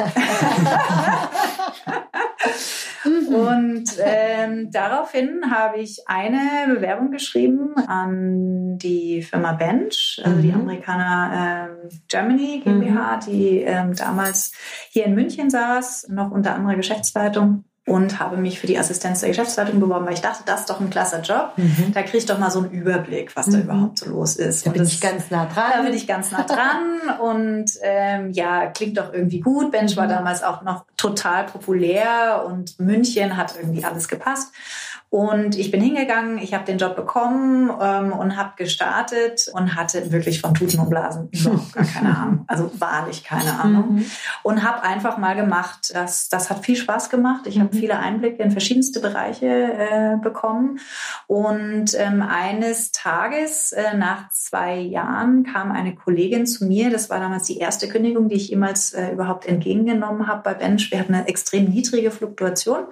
Mhm. 3.05 3.35
Und 3.35 3.85
ähm, 3.99 4.71
daraufhin 4.71 5.51
habe 5.51 5.79
ich 5.79 6.03
eine 6.07 6.75
Bewerbung 6.75 7.11
geschrieben 7.11 7.75
an 7.87 8.77
die 8.77 9.23
Firma 9.23 9.53
Bench, 9.53 10.21
also 10.23 10.37
mhm. 10.37 10.43
die 10.43 10.53
Amerikaner 10.53 11.69
ähm, 11.71 11.89
Germany 12.09 12.61
GmbH, 12.63 13.17
mhm. 13.17 13.21
die 13.27 13.61
ähm, 13.61 13.95
damals 13.95 14.53
hier 14.91 15.07
in 15.07 15.15
München 15.15 15.49
saß, 15.49 16.09
noch 16.11 16.31
unter 16.31 16.55
anderer 16.55 16.77
Geschäftsleitung 16.77 17.65
und 17.87 18.21
habe 18.21 18.37
mich 18.37 18.61
für 18.61 18.67
die 18.67 18.79
Assistenz 18.79 19.21
der 19.21 19.31
Geschäftsleitung 19.31 19.81
beworben, 19.81 20.07
weil 20.07 20.13
ich 20.13 20.21
dachte, 20.21 20.43
das 20.45 20.61
ist 20.61 20.71
doch 20.71 20.81
ein 20.81 20.91
klasse 20.91 21.21
Job. 21.23 21.53
Mhm. 21.57 21.93
Da 21.95 22.03
kriege 22.03 22.19
ich 22.19 22.27
doch 22.27 22.39
mal 22.39 22.51
so 22.51 22.61
einen 22.61 22.71
Überblick, 22.71 23.35
was 23.35 23.47
mhm. 23.47 23.53
da 23.53 23.59
überhaupt 23.61 23.99
so 23.99 24.11
los 24.11 24.37
ist. 24.37 24.67
Da 24.67 24.71
bin 24.71 24.83
das, 24.83 24.93
ich 24.93 25.01
ganz 25.01 25.31
nah 25.31 25.47
dran. 25.47 25.73
Da 25.75 25.83
bin 25.83 25.95
ich 25.95 26.07
ganz 26.07 26.31
nah 26.31 26.43
dran 26.43 27.19
und 27.21 27.71
ähm, 27.83 28.31
ja, 28.33 28.67
klingt 28.67 28.99
doch 28.99 29.13
irgendwie 29.13 29.41
gut. 29.41 29.73
Bench 29.73 29.97
war 29.97 30.05
mhm. 30.05 30.11
damals 30.11 30.43
auch 30.43 30.63
noch 30.63 30.85
total 30.97 31.47
populär 31.47 32.45
und 32.47 32.79
München 32.79 33.37
hat 33.37 33.55
irgendwie 33.57 33.85
alles 33.85 34.09
gepasst. 34.09 34.53
Und 35.11 35.59
ich 35.59 35.73
bin 35.73 35.81
hingegangen, 35.81 36.39
ich 36.39 36.55
habe 36.55 36.65
den 36.65 36.79
Job 36.79 36.95
bekommen 36.95 37.69
ähm, 37.83 38.13
und 38.13 38.37
habe 38.37 38.53
gestartet 38.57 39.51
und 39.53 39.75
hatte 39.75 40.13
wirklich 40.13 40.41
von 40.41 40.55
Tuten 40.55 40.79
und 40.79 40.89
Blasen 40.89 41.29
überhaupt 41.33 41.73
gar 41.73 41.85
keine 41.85 42.17
Ahnung. 42.17 42.45
Also 42.47 42.71
wahrlich 42.79 43.25
keine 43.25 43.59
Ahnung. 43.59 43.97
Mhm. 43.97 44.05
Und 44.45 44.63
habe 44.63 44.85
einfach 44.85 45.19
mal 45.19 45.35
gemacht. 45.35 45.91
Das, 45.93 46.29
das 46.29 46.49
hat 46.49 46.65
viel 46.65 46.77
Spaß 46.77 47.11
gemacht. 47.11 47.49
Ich 47.49 47.59
habe 47.59 47.75
mhm. 47.75 47.81
viele 47.81 47.99
Einblicke 47.99 48.41
in 48.41 48.53
verschiedenste 48.53 49.01
Bereiche 49.01 49.47
äh, 49.47 50.17
bekommen. 50.23 50.79
Und 51.27 51.93
ähm, 51.99 52.23
eines 52.23 52.93
Tages, 52.93 53.73
äh, 53.73 53.97
nach 53.97 54.31
zwei 54.31 54.79
Jahren, 54.79 55.43
kam 55.43 55.73
eine 55.73 55.97
Kollegin 55.97 56.47
zu 56.47 56.67
mir. 56.67 56.89
Das 56.89 57.11
war 57.11 57.19
damals 57.19 57.49
die 57.49 57.59
erste 57.59 57.89
Kündigung, 57.89 58.29
die 58.29 58.37
ich 58.37 58.51
jemals 58.51 58.93
äh, 58.93 59.11
überhaupt 59.11 59.45
entgegengenommen 59.45 60.29
habe 60.29 60.43
bei 60.45 60.55
Bench. 60.55 60.93
Wir 60.93 61.01
hatten 61.01 61.15
eine 61.15 61.27
extrem 61.27 61.65
niedrige 61.65 62.13
Fluktuation 62.13 62.85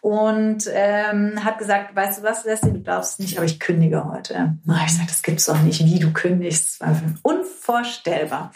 und 0.00 0.70
ähm, 0.72 1.44
hat 1.44 1.55
gesagt, 1.58 1.94
weißt 1.94 2.18
du 2.18 2.22
was, 2.22 2.44
Leslie, 2.44 2.72
du 2.72 2.80
darfst 2.80 3.20
nicht, 3.20 3.36
aber 3.36 3.46
ich 3.46 3.60
kündige 3.60 4.04
heute. 4.04 4.58
Na, 4.64 4.84
ich 4.84 4.94
sage, 4.94 5.08
das 5.08 5.22
gibt's 5.22 5.46
doch 5.46 5.60
nicht, 5.62 5.84
wie 5.84 5.98
du 5.98 6.12
kündigst. 6.12 6.80
Das 6.80 6.88
war 6.88 6.96
unvorstellbar. 7.22 8.52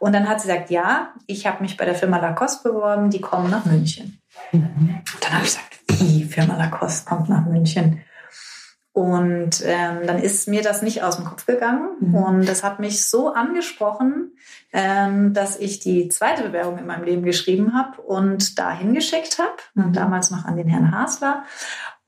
Und 0.00 0.12
dann 0.12 0.28
hat 0.28 0.40
sie 0.40 0.48
gesagt, 0.48 0.70
ja, 0.70 1.14
ich 1.26 1.46
habe 1.46 1.62
mich 1.62 1.76
bei 1.76 1.84
der 1.84 1.94
Firma 1.94 2.18
Lacoste 2.18 2.68
beworben, 2.68 3.10
die 3.10 3.20
kommen 3.20 3.50
nach 3.50 3.64
München. 3.64 4.20
Mhm. 4.52 5.00
Dann 5.20 5.32
habe 5.32 5.44
ich 5.44 5.50
gesagt, 5.50 5.78
wie 5.88 6.24
Firma 6.24 6.56
Lacoste 6.56 7.08
kommt 7.08 7.28
nach 7.28 7.44
München? 7.46 8.02
Und 8.98 9.62
ähm, 9.64 10.08
dann 10.08 10.18
ist 10.18 10.48
mir 10.48 10.60
das 10.60 10.82
nicht 10.82 11.04
aus 11.04 11.16
dem 11.16 11.24
Kopf 11.24 11.46
gegangen. 11.46 11.90
Mhm. 12.00 12.14
Und 12.16 12.48
das 12.48 12.64
hat 12.64 12.80
mich 12.80 13.06
so 13.06 13.32
angesprochen, 13.32 14.32
ähm, 14.72 15.34
dass 15.34 15.56
ich 15.56 15.78
die 15.78 16.08
zweite 16.08 16.42
Bewerbung 16.42 16.78
in 16.78 16.86
meinem 16.86 17.04
Leben 17.04 17.22
geschrieben 17.22 17.74
habe 17.74 18.02
und 18.02 18.58
dahin 18.58 18.94
geschickt 18.94 19.38
habe. 19.38 19.52
Mhm. 19.74 19.92
Damals 19.92 20.32
noch 20.32 20.46
an 20.46 20.56
den 20.56 20.66
Herrn 20.66 20.90
Hasler 20.90 21.44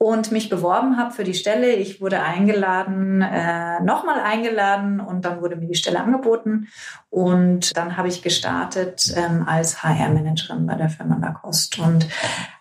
und 0.02 0.32
mich 0.32 0.48
beworben 0.48 0.96
habe 0.96 1.10
für 1.10 1.24
die 1.24 1.34
Stelle. 1.34 1.74
Ich 1.74 2.00
wurde 2.00 2.22
eingeladen, 2.22 3.20
äh, 3.20 3.80
nochmal 3.82 4.20
eingeladen 4.20 4.98
und 4.98 5.26
dann 5.26 5.42
wurde 5.42 5.56
mir 5.56 5.66
die 5.66 5.74
Stelle 5.74 6.00
angeboten. 6.00 6.68
Und 7.10 7.76
dann 7.76 7.98
habe 7.98 8.08
ich 8.08 8.22
gestartet 8.22 9.12
ähm, 9.14 9.44
als 9.46 9.82
HR-Managerin 9.82 10.66
bei 10.66 10.76
der 10.76 10.88
Firma 10.88 11.18
Lacoste 11.20 11.82
und 11.82 12.06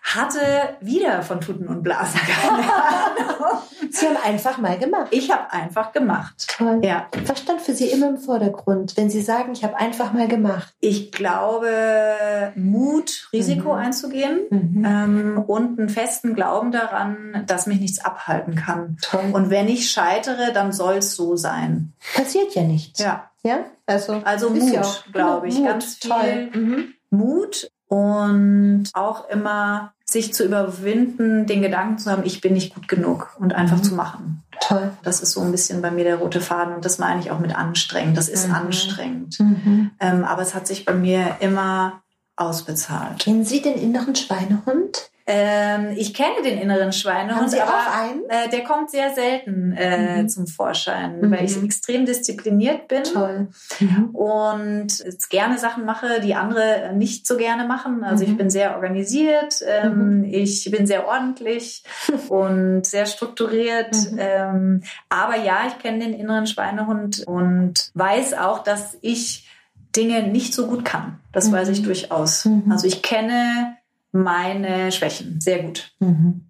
hatte 0.02 0.40
wieder 0.80 1.22
von 1.22 1.40
Tuten 1.40 1.68
und 1.68 1.82
Blasen 1.82 2.20
keine 2.20 2.72
Ahnung. 2.72 3.62
Sie 3.90 4.06
haben 4.06 4.16
einfach 4.24 4.58
mal 4.58 4.78
gemacht. 4.78 5.08
Ich 5.10 5.30
habe 5.30 5.52
einfach 5.52 5.92
gemacht. 5.92 6.46
Toll. 6.56 6.80
Ja. 6.82 7.08
Was 7.26 7.40
stand 7.40 7.60
für 7.60 7.74
Sie 7.74 7.86
immer 7.86 8.08
im 8.08 8.18
Vordergrund, 8.18 8.96
wenn 8.96 9.10
Sie 9.10 9.20
sagen, 9.20 9.52
ich 9.52 9.64
habe 9.64 9.76
einfach 9.76 10.12
mal 10.12 10.28
gemacht? 10.28 10.74
Ich 10.80 11.10
glaube, 11.10 12.52
Mut, 12.54 13.28
Risiko 13.32 13.72
mhm. 13.72 13.78
einzugehen 13.78 14.40
mhm. 14.50 14.84
Ähm, 14.84 15.44
und 15.46 15.78
einen 15.78 15.88
festen 15.88 16.34
Glauben 16.34 16.70
daran, 16.70 17.29
dass 17.46 17.66
mich 17.66 17.80
nichts 17.80 18.04
abhalten 18.04 18.54
kann. 18.54 18.96
Toll. 19.02 19.30
Und 19.32 19.50
wenn 19.50 19.68
ich 19.68 19.90
scheitere, 19.90 20.52
dann 20.52 20.72
soll 20.72 20.96
es 20.96 21.14
so 21.16 21.36
sein. 21.36 21.92
Passiert 22.14 22.54
ja 22.54 22.62
nichts. 22.62 23.00
Ja. 23.00 23.26
Ja, 23.42 23.60
also, 23.86 24.20
also 24.24 24.50
Mut, 24.50 24.72
ja 24.72 24.82
glaube 25.12 25.48
ich. 25.48 25.56
Mut, 25.56 25.66
Ganz 25.66 25.94
viel 25.94 26.50
mhm. 26.52 26.94
Mut 27.08 27.70
und 27.88 28.84
auch 28.92 29.28
immer 29.30 29.94
sich 30.04 30.34
zu 30.34 30.44
überwinden, 30.44 31.46
den 31.46 31.62
Gedanken 31.62 31.98
zu 31.98 32.10
haben, 32.10 32.24
ich 32.24 32.40
bin 32.40 32.52
nicht 32.52 32.74
gut 32.74 32.88
genug 32.88 33.36
und 33.38 33.54
einfach 33.54 33.78
mhm. 33.78 33.82
zu 33.82 33.94
machen. 33.94 34.42
Toll. 34.60 34.90
Das 35.02 35.20
ist 35.20 35.32
so 35.32 35.40
ein 35.40 35.52
bisschen 35.52 35.80
bei 35.80 35.90
mir 35.90 36.04
der 36.04 36.16
rote 36.16 36.40
Faden 36.40 36.74
und 36.74 36.84
das 36.84 36.98
meine 36.98 37.20
ich 37.20 37.30
auch 37.30 37.38
mit 37.38 37.56
anstrengend. 37.56 38.16
Das 38.16 38.28
ist 38.28 38.48
mhm. 38.48 38.54
anstrengend. 38.54 39.40
Mhm. 39.40 39.90
Ähm, 40.00 40.24
aber 40.24 40.42
es 40.42 40.54
hat 40.54 40.66
sich 40.66 40.84
bei 40.84 40.92
mir 40.92 41.36
immer 41.40 42.02
ausbezahlt. 42.36 43.20
Kennen 43.20 43.44
Sie 43.44 43.62
den 43.62 43.74
inneren 43.74 44.14
Schweinehund? 44.14 45.09
Ähm, 45.32 45.94
ich 45.96 46.12
kenne 46.12 46.42
den 46.44 46.58
inneren 46.58 46.92
Schweinehund, 46.92 47.40
Haben 47.40 47.48
Sie 47.48 47.60
aber 47.60 47.70
auch 47.70 48.00
einen? 48.00 48.24
Äh, 48.28 48.48
der 48.50 48.64
kommt 48.64 48.90
sehr 48.90 49.14
selten 49.14 49.72
äh, 49.72 50.22
mhm. 50.22 50.28
zum 50.28 50.48
Vorschein, 50.48 51.20
mhm. 51.20 51.30
weil 51.30 51.44
ich 51.44 51.62
extrem 51.62 52.04
diszipliniert 52.04 52.88
bin 52.88 53.04
Toll. 53.04 53.48
Mhm. 53.78 54.10
und 54.12 54.88
gerne 55.28 55.58
Sachen 55.58 55.84
mache, 55.84 56.20
die 56.20 56.34
andere 56.34 56.92
nicht 56.94 57.28
so 57.28 57.36
gerne 57.36 57.64
machen. 57.64 58.02
Also 58.02 58.24
ich 58.24 58.30
mhm. 58.30 58.38
bin 58.38 58.50
sehr 58.50 58.74
organisiert, 58.74 59.62
ähm, 59.66 60.18
mhm. 60.18 60.24
ich 60.24 60.68
bin 60.70 60.86
sehr 60.86 61.06
ordentlich 61.06 61.84
und 62.28 62.84
sehr 62.84 63.06
strukturiert. 63.06 63.94
Mhm. 64.10 64.18
Ähm, 64.18 64.82
aber 65.08 65.36
ja, 65.36 65.60
ich 65.68 65.78
kenne 65.78 66.00
den 66.00 66.14
inneren 66.14 66.48
Schweinehund 66.48 67.22
und 67.26 67.90
weiß 67.94 68.34
auch, 68.34 68.64
dass 68.64 68.98
ich 69.00 69.48
Dinge 69.94 70.24
nicht 70.24 70.54
so 70.54 70.66
gut 70.66 70.84
kann. 70.84 71.20
Das 71.32 71.50
weiß 71.50 71.68
ich 71.68 71.82
durchaus. 71.82 72.48
Also 72.68 72.86
ich 72.86 73.02
kenne 73.02 73.76
meine 74.12 74.92
Schwächen 74.92 75.40
sehr 75.40 75.62
gut. 75.62 75.92
Mhm. 76.00 76.46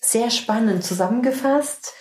Sehr 0.00 0.30
spannend 0.30 0.84
zusammengefasst. 0.84 1.94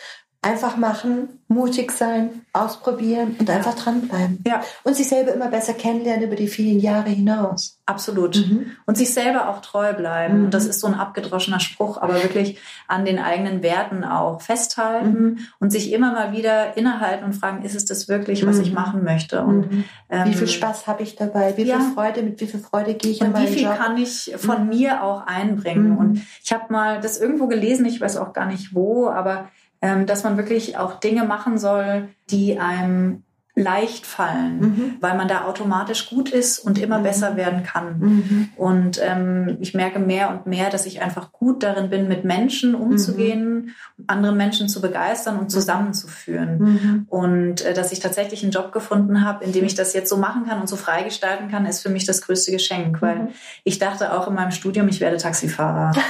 Einfach 0.43 0.75
machen, 0.75 1.29
mutig 1.47 1.91
sein, 1.91 2.41
ausprobieren 2.51 3.35
und 3.39 3.49
einfach 3.49 3.75
dranbleiben. 3.75 4.43
Ja. 4.47 4.61
Und 4.83 4.95
sich 4.95 5.07
selber 5.07 5.33
immer 5.33 5.49
besser 5.49 5.73
kennenlernen 5.73 6.25
über 6.25 6.35
die 6.35 6.47
vielen 6.47 6.79
Jahre 6.79 7.09
hinaus. 7.09 7.77
Absolut. 7.85 8.37
Mhm. 8.37 8.71
Und 8.85 8.97
sich 8.97 9.13
selber 9.13 9.49
auch 9.49 9.61
treu 9.61 9.93
bleiben. 9.93 10.39
Mhm. 10.39 10.45
Und 10.45 10.53
das 10.53 10.65
ist 10.65 10.79
so 10.79 10.87
ein 10.87 10.93
abgedroschener 10.93 11.59
Spruch, 11.59 12.01
aber 12.01 12.23
wirklich 12.23 12.57
an 12.87 13.05
den 13.05 13.19
eigenen 13.19 13.61
Werten 13.61 14.03
auch 14.03 14.41
festhalten 14.41 15.21
mhm. 15.21 15.37
und 15.59 15.71
sich 15.71 15.91
immer 15.93 16.11
mal 16.11 16.31
wieder 16.31 16.75
innehalten 16.75 17.25
und 17.25 17.33
fragen, 17.33 17.63
ist 17.63 17.75
es 17.75 17.85
das 17.85 18.07
wirklich, 18.07 18.45
was 18.45 18.59
ich 18.59 18.69
mhm. 18.69 18.75
machen 18.75 19.03
möchte? 19.03 19.43
Und 19.43 19.71
mhm. 19.71 19.83
ähm, 20.09 20.27
wie 20.27 20.33
viel 20.33 20.47
Spaß 20.47 20.87
habe 20.87 21.03
ich 21.03 21.15
dabei? 21.17 21.55
Wie 21.57 21.63
ja. 21.63 21.79
viel 21.79 21.93
Freude, 21.93 22.23
mit 22.23 22.41
wie 22.41 22.47
viel 22.47 22.61
Freude 22.61 22.95
gehe 22.95 23.11
ich 23.11 23.21
und 23.21 23.27
an 23.27 23.33
meinen 23.33 23.47
Wie 23.47 23.53
viel 23.53 23.63
Job? 23.63 23.77
kann 23.77 23.97
ich 23.97 24.33
von 24.37 24.63
mhm. 24.63 24.69
mir 24.69 25.03
auch 25.03 25.27
einbringen? 25.27 25.97
Und 25.97 26.21
ich 26.43 26.51
habe 26.51 26.71
mal 26.73 26.99
das 26.99 27.19
irgendwo 27.19 27.47
gelesen, 27.47 27.85
ich 27.85 28.01
weiß 28.01 28.17
auch 28.17 28.33
gar 28.33 28.45
nicht 28.45 28.73
wo, 28.73 29.07
aber 29.07 29.49
dass 29.81 30.23
man 30.23 30.37
wirklich 30.37 30.77
auch 30.77 30.99
Dinge 30.99 31.23
machen 31.23 31.57
soll, 31.57 32.09
die 32.29 32.59
einem 32.59 33.23
leicht 33.53 34.05
fallen, 34.05 34.59
mhm. 34.59 34.97
weil 35.01 35.17
man 35.17 35.27
da 35.27 35.43
automatisch 35.43 36.09
gut 36.09 36.29
ist 36.29 36.59
und 36.59 36.79
immer 36.79 36.99
mhm. 36.99 37.03
besser 37.03 37.35
werden 37.35 37.63
kann. 37.63 37.99
Mhm. 37.99 38.49
Und 38.55 39.01
ähm, 39.03 39.57
ich 39.59 39.73
merke 39.73 39.99
mehr 39.99 40.29
und 40.29 40.47
mehr, 40.47 40.69
dass 40.69 40.85
ich 40.85 41.01
einfach 41.01 41.33
gut 41.33 41.61
darin 41.61 41.89
bin, 41.89 42.07
mit 42.07 42.23
Menschen 42.23 42.75
umzugehen, 42.75 43.73
mhm. 43.97 44.05
andere 44.07 44.33
Menschen 44.33 44.69
zu 44.69 44.79
begeistern 44.79 45.37
und 45.37 45.51
zusammenzuführen. 45.51 46.59
Mhm. 46.59 47.05
Und 47.09 47.65
äh, 47.65 47.73
dass 47.73 47.91
ich 47.91 47.99
tatsächlich 47.99 48.41
einen 48.43 48.53
Job 48.53 48.71
gefunden 48.71 49.25
habe, 49.25 49.43
in 49.43 49.51
dem 49.51 49.65
ich 49.65 49.75
das 49.75 49.93
jetzt 49.93 50.09
so 50.09 50.15
machen 50.15 50.45
kann 50.47 50.61
und 50.61 50.67
so 50.67 50.77
freigestalten 50.77 51.51
kann, 51.51 51.65
ist 51.65 51.81
für 51.81 51.89
mich 51.89 52.05
das 52.05 52.21
größte 52.21 52.53
Geschenk, 52.53 53.01
weil 53.01 53.15
mhm. 53.15 53.27
ich 53.65 53.79
dachte 53.79 54.13
auch 54.13 54.29
in 54.29 54.33
meinem 54.33 54.51
Studium, 54.51 54.87
ich 54.87 55.01
werde 55.01 55.17
Taxifahrer. 55.17 55.91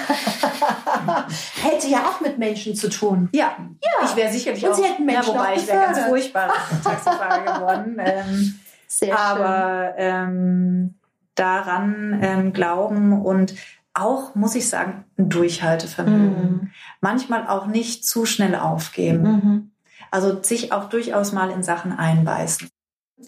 Hätte 1.61 1.87
ja 1.87 1.99
auch 2.05 2.21
mit 2.21 2.37
Menschen 2.37 2.75
zu 2.75 2.89
tun. 2.89 3.29
Ja, 3.33 3.55
ja. 3.81 4.05
ich 4.05 4.15
wäre 4.15 4.31
sicherlich 4.31 4.65
und 4.65 4.71
auch, 4.71 4.75
Sie 4.75 4.83
hätten 4.83 5.05
Menschen 5.05 5.33
ja, 5.33 5.39
wobei 5.39 5.55
ich 5.55 5.67
wäre 5.67 5.85
ganz 5.85 5.99
furchtbar 5.99 6.49
Taxifahrer 6.83 7.59
geworden. 7.59 7.97
Ähm, 7.99 8.59
Sehr 8.87 9.17
aber 9.17 9.93
ähm, 9.97 10.95
daran 11.35 12.19
ähm, 12.21 12.53
glauben 12.53 13.21
und 13.21 13.55
auch, 13.93 14.35
muss 14.35 14.55
ich 14.55 14.69
sagen, 14.69 15.05
ein 15.17 15.29
Durchhaltevermögen. 15.29 16.51
Mhm. 16.51 16.71
Manchmal 17.01 17.47
auch 17.47 17.67
nicht 17.67 18.05
zu 18.05 18.25
schnell 18.25 18.55
aufgeben. 18.55 19.23
Mhm. 19.23 19.71
Also 20.11 20.41
sich 20.41 20.71
auch 20.71 20.89
durchaus 20.89 21.31
mal 21.31 21.51
in 21.51 21.63
Sachen 21.63 21.91
einbeißen. 21.91 22.69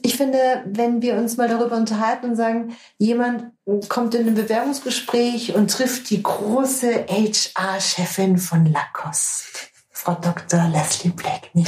Ich 0.01 0.17
finde, 0.17 0.63
wenn 0.65 1.01
wir 1.01 1.15
uns 1.15 1.37
mal 1.37 1.47
darüber 1.47 1.75
unterhalten 1.75 2.31
und 2.31 2.35
sagen, 2.35 2.75
jemand 2.97 3.51
kommt 3.89 4.15
in 4.15 4.27
ein 4.27 4.35
Bewerbungsgespräch 4.35 5.55
und 5.55 5.71
trifft 5.71 6.09
die 6.09 6.23
große 6.23 7.05
HR-Chefin 7.07 8.37
von 8.37 8.65
Lacoste, 8.65 9.67
Frau 9.91 10.15
Dr. 10.15 10.67
Leslie 10.69 11.11
Blackney 11.11 11.65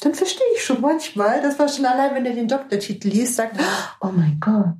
dann 0.00 0.14
verstehe 0.14 0.46
ich 0.54 0.64
schon 0.64 0.80
manchmal, 0.80 1.42
dass 1.42 1.58
man 1.58 1.68
schon 1.68 1.86
allein, 1.86 2.14
wenn 2.14 2.26
er 2.26 2.34
den 2.34 2.48
Doktortitel 2.48 3.08
liest, 3.08 3.36
sagt, 3.36 3.56
oh 4.00 4.10
mein 4.12 4.38
Gott. 4.40 4.74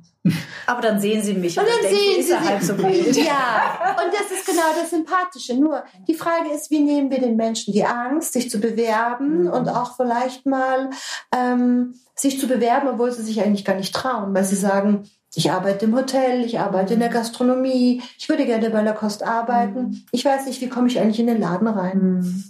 Aber 0.65 0.81
dann 0.81 0.99
sehen 0.99 1.21
sie 1.21 1.33
mich 1.33 1.57
und, 1.57 1.65
und 1.65 1.71
dann, 1.71 1.83
dann 1.83 1.99
sehen 1.99 2.23
sie 2.23 2.39
halt 2.39 2.63
so 2.63 2.77
wild. 2.77 3.15
Ja, 3.17 3.95
und 4.03 4.13
das 4.13 4.37
ist 4.37 4.45
genau 4.45 4.73
das 4.79 4.89
Sympathische. 4.89 5.55
Nur 5.55 5.83
die 6.07 6.13
Frage 6.13 6.49
ist, 6.53 6.71
wie 6.71 6.79
nehmen 6.79 7.09
wir 7.09 7.19
den 7.19 7.35
Menschen 7.35 7.73
die 7.73 7.85
Angst, 7.85 8.33
sich 8.33 8.49
zu 8.49 8.59
bewerben 8.59 9.43
mhm. 9.43 9.49
und 9.49 9.69
auch 9.69 9.95
vielleicht 9.95 10.45
mal 10.45 10.89
ähm, 11.35 11.95
sich 12.15 12.39
zu 12.39 12.47
bewerben, 12.47 12.87
obwohl 12.87 13.11
sie 13.11 13.23
sich 13.23 13.41
eigentlich 13.41 13.65
gar 13.65 13.75
nicht 13.75 13.93
trauen, 13.95 14.33
weil 14.33 14.43
sie 14.43 14.55
sagen, 14.55 15.09
ich 15.35 15.51
arbeite 15.51 15.85
im 15.85 15.95
Hotel, 15.95 16.43
ich 16.43 16.59
arbeite 16.59 16.95
in 16.95 16.99
der 16.99 17.09
Gastronomie, 17.09 18.01
ich 18.17 18.29
würde 18.29 18.45
gerne 18.45 18.69
bei 18.71 18.81
Lacoste 18.81 19.27
arbeiten. 19.27 19.81
Mhm. 19.81 20.03
Ich 20.11 20.25
weiß 20.25 20.47
nicht, 20.47 20.59
wie 20.61 20.69
komme 20.69 20.87
ich 20.87 20.99
eigentlich 20.99 21.19
in 21.19 21.27
den 21.27 21.39
Laden 21.39 21.67
rein? 21.67 21.99
Mhm. 22.01 22.43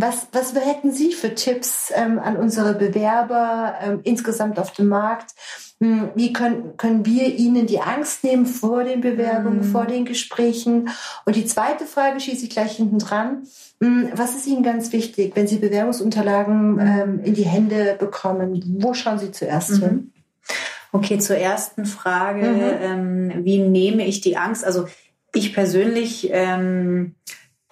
Was, 0.00 0.26
was 0.32 0.54
hätten 0.54 0.92
Sie 0.92 1.12
für 1.12 1.34
Tipps 1.34 1.92
ähm, 1.94 2.18
an 2.18 2.36
unsere 2.36 2.74
Bewerber 2.74 3.74
ähm, 3.80 4.00
insgesamt 4.02 4.58
auf 4.58 4.72
dem 4.72 4.88
Markt? 4.88 5.34
Hm, 5.78 6.10
wie 6.14 6.32
können, 6.32 6.76
können 6.78 7.04
wir 7.04 7.34
ihnen 7.34 7.66
die 7.66 7.80
Angst 7.80 8.24
nehmen 8.24 8.46
vor 8.46 8.84
den 8.84 9.02
Bewerbungen, 9.02 9.58
mhm. 9.58 9.64
vor 9.64 9.84
den 9.84 10.06
Gesprächen? 10.06 10.88
Und 11.26 11.36
die 11.36 11.44
zweite 11.44 11.84
Frage 11.84 12.18
schieße 12.18 12.44
ich 12.44 12.50
gleich 12.50 12.76
hinten 12.76 12.98
dran. 12.98 13.42
Hm, 13.82 14.08
was 14.14 14.34
ist 14.34 14.46
Ihnen 14.46 14.62
ganz 14.62 14.92
wichtig, 14.92 15.32
wenn 15.34 15.46
Sie 15.46 15.58
Bewerbungsunterlagen 15.58 16.78
ähm, 16.80 17.20
in 17.24 17.34
die 17.34 17.44
Hände 17.44 17.96
bekommen? 17.98 18.78
Wo 18.80 18.94
schauen 18.94 19.18
Sie 19.18 19.32
zuerst 19.32 19.72
mhm. 19.72 19.80
hin? 19.80 20.12
Okay, 20.92 21.18
zur 21.18 21.36
ersten 21.36 21.84
Frage, 21.84 22.46
mhm. 22.46 22.62
ähm, 22.80 23.44
wie 23.44 23.58
nehme 23.58 24.06
ich 24.06 24.22
die 24.22 24.38
Angst? 24.38 24.64
Also 24.64 24.86
ich 25.34 25.52
persönlich 25.52 26.30
ähm, 26.32 27.14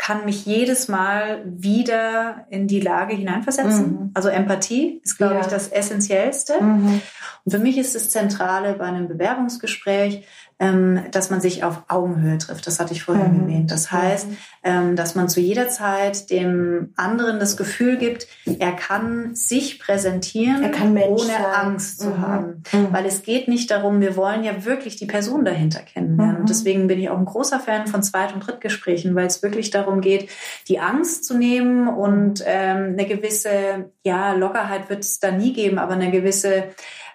kann 0.05 0.27
mich 0.27 0.45
jedes 0.45 0.89
Mal 0.89 1.43
wieder 1.47 2.47
in 2.51 2.69
die 2.69 2.81
Lage 2.81 3.15
hineinversetzen. 3.15 3.87
Mhm. 3.87 4.11
Also 4.13 4.29
Empathie 4.29 5.01
ist, 5.03 5.17
glaube 5.17 5.37
ja. 5.37 5.41
ich, 5.41 5.47
das 5.47 5.69
Essentiellste. 5.69 6.61
Mhm. 6.61 7.01
Und 7.45 7.51
für 7.51 7.59
mich 7.59 7.79
ist 7.79 7.95
das 7.95 8.11
Zentrale 8.11 8.75
bei 8.75 8.85
einem 8.85 9.09
Bewerbungsgespräch, 9.09 10.27
dass 10.59 11.31
man 11.31 11.41
sich 11.41 11.65
auf 11.65 11.83
Augenhöhe 11.89 12.39
trifft. 12.39 12.67
Das 12.67 12.79
hatte 12.79 12.93
ich 12.93 13.03
vorhin 13.03 13.35
mhm. 13.35 13.41
erwähnt. 13.41 13.71
Das 13.71 13.91
heißt, 13.91 14.29
ähm, 14.63 14.95
dass 14.95 15.15
man 15.15 15.29
zu 15.29 15.41
jeder 15.41 15.69
Zeit 15.69 16.31
dem 16.31 16.93
anderen 16.97 17.41
das 17.41 17.57
Gefühl 17.57 17.97
gibt, 17.97 18.29
er 18.47 18.73
kann 18.73 19.35
sich 19.35 19.81
präsentieren, 19.81 20.71
kann 20.71 20.97
ohne 20.97 21.27
sein. 21.27 21.45
Angst 21.45 22.01
zu 22.01 22.11
mhm. 22.11 22.19
haben. 22.19 22.63
Mhm. 22.73 22.89
Weil 22.93 23.05
es 23.07 23.23
geht 23.23 23.49
nicht 23.49 23.71
darum, 23.71 24.01
wir 24.01 24.17
wollen 24.17 24.45
ja 24.45 24.65
wirklich 24.65 24.97
die 24.97 25.07
Person 25.07 25.45
dahinter 25.45 25.81
kennenlernen. 25.81 26.37
Und 26.37 26.43
mhm. 26.43 26.49
deswegen 26.49 26.87
bin 26.87 27.01
ich 27.01 27.11
auch 27.11 27.19
ein 27.19 27.25
großer 27.25 27.59
Fan 27.59 27.89
von 27.89 28.03
Zweit- 28.03 28.33
und 28.33 28.47
Drittgesprächen, 28.47 29.15
weil 29.15 29.27
es 29.27 29.43
wirklich 29.43 29.71
darum 29.71 30.01
geht, 30.01 30.31
die 30.69 30.79
Angst 30.79 31.25
zu 31.25 31.37
nehmen 31.37 31.89
und 31.89 32.43
ähm, 32.47 32.95
eine 32.97 33.07
gewisse, 33.07 33.91
ja, 34.05 34.33
Lockerheit 34.33 34.89
wird 34.89 35.01
es 35.01 35.19
da 35.19 35.33
nie 35.33 35.53
geben, 35.53 35.79
aber 35.79 35.95
eine 35.95 36.11
gewisse 36.11 36.65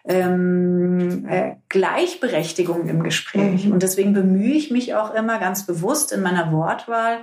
ähm, 0.05 1.27
äh, 1.27 1.55
Gleichberechtigung 1.69 2.87
im 2.87 3.03
Gespräch. 3.03 3.65
Mhm. 3.65 3.73
Und 3.73 3.83
deswegen 3.83 4.13
bemühe 4.13 4.53
ich 4.53 4.71
mich 4.71 4.95
auch 4.95 5.13
immer 5.13 5.39
ganz 5.39 5.65
bewusst 5.65 6.11
in 6.11 6.21
meiner 6.21 6.51
Wortwahl, 6.51 7.19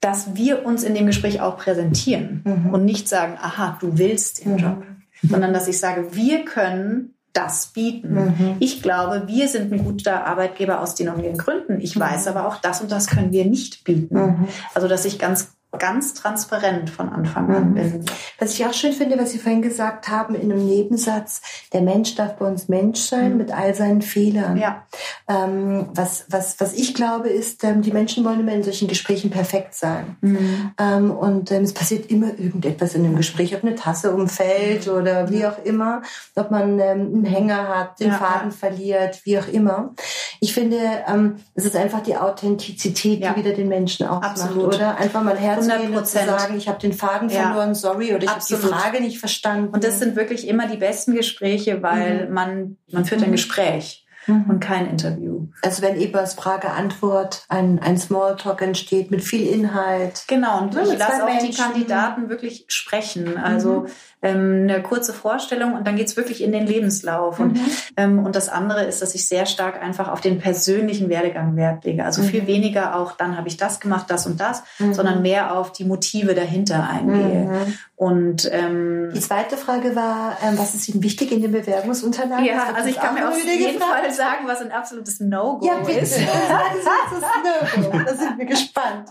dass 0.00 0.34
wir 0.34 0.64
uns 0.64 0.84
in 0.84 0.94
dem 0.94 1.06
Gespräch 1.06 1.40
auch 1.40 1.56
präsentieren 1.56 2.42
mhm. 2.44 2.74
und 2.74 2.84
nicht 2.84 3.08
sagen, 3.08 3.38
aha, 3.40 3.78
du 3.80 3.98
willst 3.98 4.44
den 4.44 4.52
mhm. 4.52 4.58
Job, 4.58 4.82
sondern 5.22 5.52
dass 5.52 5.68
ich 5.68 5.78
sage, 5.78 6.14
wir 6.14 6.44
können 6.44 7.14
das 7.32 7.68
bieten. 7.68 8.14
Mhm. 8.14 8.56
Ich 8.60 8.82
glaube, 8.82 9.24
wir 9.26 9.48
sind 9.48 9.72
ein 9.72 9.84
guter 9.84 10.26
Arbeitgeber 10.26 10.80
aus 10.80 10.94
den 10.94 11.08
und 11.08 11.22
den 11.22 11.36
Gründen. 11.36 11.80
Ich 11.80 11.96
mhm. 11.96 12.00
weiß 12.00 12.28
aber 12.28 12.46
auch, 12.46 12.56
das 12.56 12.80
und 12.80 12.90
das 12.90 13.08
können 13.08 13.32
wir 13.32 13.44
nicht 13.44 13.84
bieten. 13.84 14.14
Mhm. 14.14 14.48
Also, 14.74 14.88
dass 14.88 15.04
ich 15.04 15.18
ganz 15.18 15.55
ganz 15.78 16.14
transparent 16.14 16.90
von 16.90 17.08
Anfang 17.08 17.54
an 17.54 17.74
bin. 17.74 17.98
Mhm. 17.98 18.04
Was 18.38 18.54
ich 18.54 18.64
auch 18.64 18.72
schön 18.72 18.92
finde, 18.92 19.18
was 19.18 19.32
Sie 19.32 19.38
vorhin 19.38 19.62
gesagt 19.62 20.08
haben 20.08 20.34
in 20.34 20.50
einem 20.50 20.64
Nebensatz, 20.64 21.42
der 21.72 21.82
Mensch 21.82 22.14
darf 22.14 22.36
bei 22.36 22.46
uns 22.46 22.68
Mensch 22.68 23.00
sein 23.00 23.32
mhm. 23.32 23.36
mit 23.38 23.52
all 23.52 23.74
seinen 23.74 24.02
Fehlern. 24.02 24.56
Ja. 24.56 24.86
Ähm, 25.28 25.88
was, 25.92 26.26
was, 26.30 26.60
was 26.60 26.72
ich 26.72 26.94
glaube 26.94 27.28
ist, 27.28 27.62
ähm, 27.64 27.82
die 27.82 27.92
Menschen 27.92 28.24
wollen 28.24 28.40
immer 28.40 28.52
in 28.52 28.62
solchen 28.62 28.88
Gesprächen 28.88 29.30
perfekt 29.30 29.74
sein. 29.74 30.16
Mhm. 30.20 30.72
Ähm, 30.78 31.10
und 31.10 31.50
ähm, 31.50 31.64
es 31.64 31.74
passiert 31.74 32.10
immer 32.10 32.28
irgendetwas 32.38 32.94
in 32.94 33.02
dem 33.02 33.16
Gespräch, 33.16 33.54
ob 33.54 33.62
eine 33.62 33.74
Tasse 33.74 34.14
umfällt 34.14 34.86
mhm. 34.86 34.92
oder 34.94 35.30
wie 35.30 35.46
auch 35.46 35.62
immer, 35.64 36.02
ob 36.34 36.50
man 36.50 36.78
ähm, 36.78 37.12
einen 37.14 37.24
Hänger 37.24 37.68
hat, 37.68 38.00
den 38.00 38.08
ja. 38.08 38.14
Faden 38.14 38.52
verliert, 38.52 39.20
wie 39.24 39.38
auch 39.38 39.48
immer. 39.48 39.94
Ich 40.40 40.54
finde, 40.54 40.78
ähm, 41.06 41.36
es 41.54 41.64
ist 41.64 41.76
einfach 41.76 42.02
die 42.02 42.16
Authentizität, 42.16 43.20
ja. 43.20 43.32
die 43.32 43.44
wieder 43.44 43.54
den 43.54 43.68
Menschen 43.68 44.06
ausmacht, 44.06 44.40
Absolut. 44.40 44.74
oder? 44.74 44.96
Einfach 44.96 45.22
mal 45.22 45.36
Herz 45.56 45.68
100 45.68 46.06
zu 46.06 46.18
sagen, 46.18 46.56
ich 46.56 46.68
habe 46.68 46.78
den 46.78 46.92
Faden 46.92 47.28
ja. 47.28 47.42
verloren, 47.42 47.74
sorry, 47.74 48.14
oder 48.14 48.24
ich 48.24 48.30
habe 48.30 48.44
die 48.48 48.54
Frage 48.54 49.00
nicht 49.00 49.18
verstanden. 49.18 49.68
Und 49.72 49.84
das 49.84 49.98
sind 49.98 50.16
wirklich 50.16 50.46
immer 50.46 50.66
die 50.68 50.76
besten 50.76 51.14
Gespräche, 51.14 51.82
weil 51.82 52.26
mhm. 52.26 52.34
man, 52.34 52.76
man 52.90 53.04
führt 53.04 53.22
ein 53.22 53.28
mhm. 53.28 53.32
Gespräch 53.32 54.06
mhm. 54.26 54.44
und 54.48 54.60
kein 54.60 54.88
Interview. 54.88 55.46
Also 55.62 55.82
wenn 55.82 56.00
Ebers 56.00 56.34
Frage-Antwort 56.34 57.44
ein, 57.48 57.78
ein 57.78 57.98
Smalltalk 57.98 58.62
entsteht 58.62 59.10
mit 59.10 59.22
viel 59.22 59.46
Inhalt. 59.46 60.24
Genau, 60.28 60.62
und 60.62 60.76
ich 60.76 60.98
lasse 60.98 61.24
auch 61.24 61.38
die 61.38 61.54
Kandidaten 61.54 62.28
wirklich 62.28 62.66
sprechen. 62.68 63.38
Also 63.38 63.80
mhm 63.80 63.86
ähm, 64.26 64.62
eine 64.68 64.82
kurze 64.82 65.12
Vorstellung 65.12 65.74
und 65.74 65.86
dann 65.86 65.96
geht's 65.96 66.16
wirklich 66.16 66.42
in 66.42 66.52
den 66.52 66.66
Lebenslauf. 66.66 67.38
Mhm. 67.38 67.44
Und, 67.44 67.60
ähm, 67.96 68.18
und 68.18 68.34
das 68.34 68.48
andere 68.48 68.84
ist, 68.84 69.02
dass 69.02 69.14
ich 69.14 69.28
sehr 69.28 69.46
stark 69.46 69.80
einfach 69.82 70.08
auf 70.08 70.20
den 70.20 70.38
persönlichen 70.38 71.08
Werdegang 71.08 71.56
Wert 71.56 71.84
lege. 71.84 72.04
Also 72.04 72.22
mhm. 72.22 72.26
viel 72.26 72.46
weniger 72.46 72.96
auch, 72.96 73.12
dann 73.12 73.36
habe 73.36 73.48
ich 73.48 73.56
das 73.56 73.80
gemacht, 73.80 74.06
das 74.08 74.26
und 74.26 74.40
das, 74.40 74.62
mhm. 74.78 74.94
sondern 74.94 75.22
mehr 75.22 75.56
auf 75.56 75.72
die 75.72 75.84
Motive 75.84 76.34
dahinter 76.34 76.88
eingehe. 76.88 77.44
Mhm. 77.44 77.78
Und 77.94 78.50
ähm, 78.52 79.10
die 79.14 79.20
zweite 79.20 79.56
Frage 79.56 79.96
war, 79.96 80.36
ähm, 80.44 80.58
was 80.58 80.74
ist 80.74 80.88
Ihnen 80.88 81.02
wichtig 81.02 81.32
in 81.32 81.40
den 81.40 81.52
Bewerbungsunterlagen? 81.52 82.44
Ja, 82.44 82.74
also 82.74 82.88
ich 82.88 82.96
kann 82.96 83.14
mir 83.14 83.28
auf 83.28 83.36
jeden 83.42 83.74
gefragt? 83.74 84.00
Fall 84.00 84.12
sagen, 84.12 84.46
was 84.46 84.60
ein 84.60 84.72
absolutes 84.72 85.20
No-Go 85.20 85.66
ja, 85.66 85.78
ist. 85.88 86.14
Sie, 86.16 86.26
was 86.26 87.18
ist 87.18 87.82
No-Go? 87.82 87.98
Da 88.04 88.14
sind 88.14 88.38
wir 88.38 88.46
gespannt. 88.46 89.08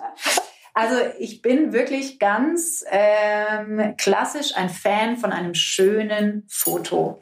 Also 0.78 0.96
ich 1.20 1.42
bin 1.42 1.72
wirklich 1.72 2.20
ganz 2.20 2.84
ähm, 2.90 3.96
klassisch 3.98 4.58
ein 4.58 4.70
Fan 4.70 5.16
von 5.16 5.32
einem 5.32 5.54
schönen 5.54 6.44
Foto. 6.50 7.22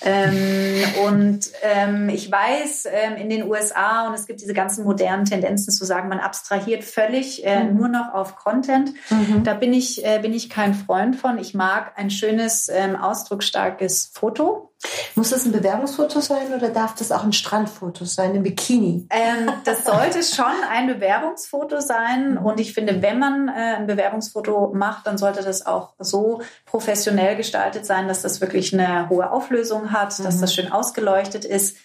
Ähm, 0.00 0.82
und 1.04 1.50
ähm, 1.62 2.08
ich 2.08 2.32
weiß, 2.32 2.88
ähm, 2.90 3.16
in 3.16 3.28
den 3.28 3.44
USA, 3.44 4.08
und 4.08 4.14
es 4.14 4.26
gibt 4.26 4.40
diese 4.40 4.54
ganzen 4.54 4.84
modernen 4.84 5.26
Tendenzen 5.26 5.70
zu 5.70 5.84
sagen, 5.84 6.08
man 6.08 6.18
abstrahiert 6.18 6.82
völlig 6.82 7.44
äh, 7.44 7.64
mhm. 7.64 7.76
nur 7.76 7.88
noch 7.88 8.14
auf 8.14 8.36
Content. 8.36 8.94
Mhm. 9.10 9.44
Da 9.44 9.52
bin 9.52 9.74
ich, 9.74 10.02
äh, 10.02 10.20
bin 10.20 10.32
ich 10.32 10.48
kein 10.48 10.72
Freund 10.72 11.14
von. 11.14 11.38
Ich 11.38 11.52
mag 11.52 11.92
ein 11.96 12.08
schönes, 12.10 12.70
ähm, 12.70 12.96
ausdrucksstarkes 12.96 14.12
Foto. 14.14 14.73
Muss 15.14 15.30
das 15.30 15.46
ein 15.46 15.52
Bewerbungsfoto 15.52 16.20
sein 16.20 16.52
oder 16.52 16.70
darf 16.70 16.94
das 16.94 17.12
auch 17.12 17.22
ein 17.22 17.32
Strandfoto 17.32 18.04
sein, 18.04 18.34
ein 18.34 18.42
Bikini? 18.42 19.06
Ähm, 19.10 19.50
das 19.64 19.84
sollte 19.84 20.22
schon 20.22 20.52
ein 20.68 20.88
Bewerbungsfoto 20.88 21.80
sein. 21.80 22.36
Und 22.36 22.58
ich 22.60 22.74
finde, 22.74 23.00
wenn 23.00 23.18
man 23.18 23.48
äh, 23.48 23.76
ein 23.76 23.86
Bewerbungsfoto 23.86 24.72
macht, 24.74 25.06
dann 25.06 25.16
sollte 25.16 25.42
das 25.42 25.64
auch 25.66 25.94
so 25.98 26.42
professionell 26.66 27.36
gestaltet 27.36 27.86
sein, 27.86 28.08
dass 28.08 28.22
das 28.22 28.40
wirklich 28.40 28.74
eine 28.74 29.08
hohe 29.08 29.30
Auflösung 29.30 29.92
hat, 29.92 30.18
mhm. 30.18 30.24
dass 30.24 30.40
das 30.40 30.54
schön 30.54 30.72
ausgeleuchtet 30.72 31.44
ist. 31.44 31.76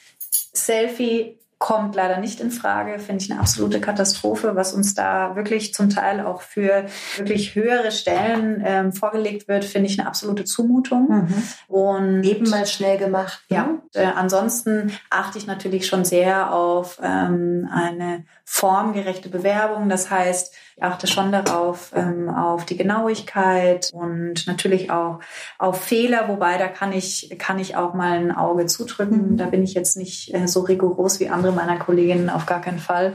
Selfie 0.53 1.39
kommt 1.59 1.93
leider 1.93 2.19
nicht 2.19 2.39
in 2.39 2.51
Frage, 2.51 2.99
finde 2.99 3.21
ich 3.21 3.29
eine 3.29 3.41
absolute 3.41 3.81
Katastrophe, 3.81 4.55
was 4.55 4.73
uns 4.73 4.95
da 4.95 5.35
wirklich 5.35 5.73
zum 5.73 5.89
Teil 5.89 6.25
auch 6.25 6.41
für 6.41 6.85
wirklich 7.17 7.53
höhere 7.53 7.91
Stellen 7.91 8.63
ähm, 8.65 8.93
vorgelegt 8.93 9.49
wird, 9.49 9.65
finde 9.65 9.89
ich 9.89 9.99
eine 9.99 10.07
absolute 10.07 10.45
Zumutung. 10.45 11.09
Mhm. 11.09 11.43
Und 11.67 12.23
eben 12.23 12.49
mal 12.49 12.65
schnell 12.65 12.97
gemacht. 12.97 13.43
Ne? 13.49 13.81
Ja. 13.93 14.01
Äh, 14.01 14.05
ansonsten 14.15 14.93
achte 15.09 15.37
ich 15.37 15.47
natürlich 15.47 15.85
schon 15.85 16.05
sehr 16.05 16.53
auf 16.53 16.97
ähm, 17.03 17.69
eine 17.71 18.23
formgerechte 18.45 19.27
Bewerbung. 19.27 19.89
Das 19.89 20.09
heißt, 20.09 20.55
ich 20.79 20.83
achte 20.83 21.07
schon 21.07 21.31
darauf, 21.31 21.91
ähm, 21.93 22.29
auf 22.29 22.65
die 22.65 22.77
Genauigkeit 22.77 23.91
und 23.93 24.47
natürlich 24.47 24.91
auch 24.91 25.19
auf 25.57 25.81
Fehler, 25.81 26.29
wobei 26.29 26.57
da 26.57 26.67
kann 26.67 26.93
ich, 26.93 27.35
kann 27.37 27.59
ich 27.59 27.75
auch 27.75 27.93
mal 27.93 28.17
ein 28.17 28.31
Auge 28.31 28.65
zudrücken. 28.65 29.35
Da 29.35 29.47
bin 29.47 29.63
ich 29.63 29.73
jetzt 29.73 29.97
nicht 29.97 30.33
äh, 30.33 30.47
so 30.47 30.61
rigoros 30.61 31.19
wie 31.19 31.29
andere 31.29 31.51
meiner 31.51 31.77
Kolleginnen, 31.77 32.29
auf 32.29 32.45
gar 32.45 32.61
keinen 32.61 32.79
Fall. 32.79 33.13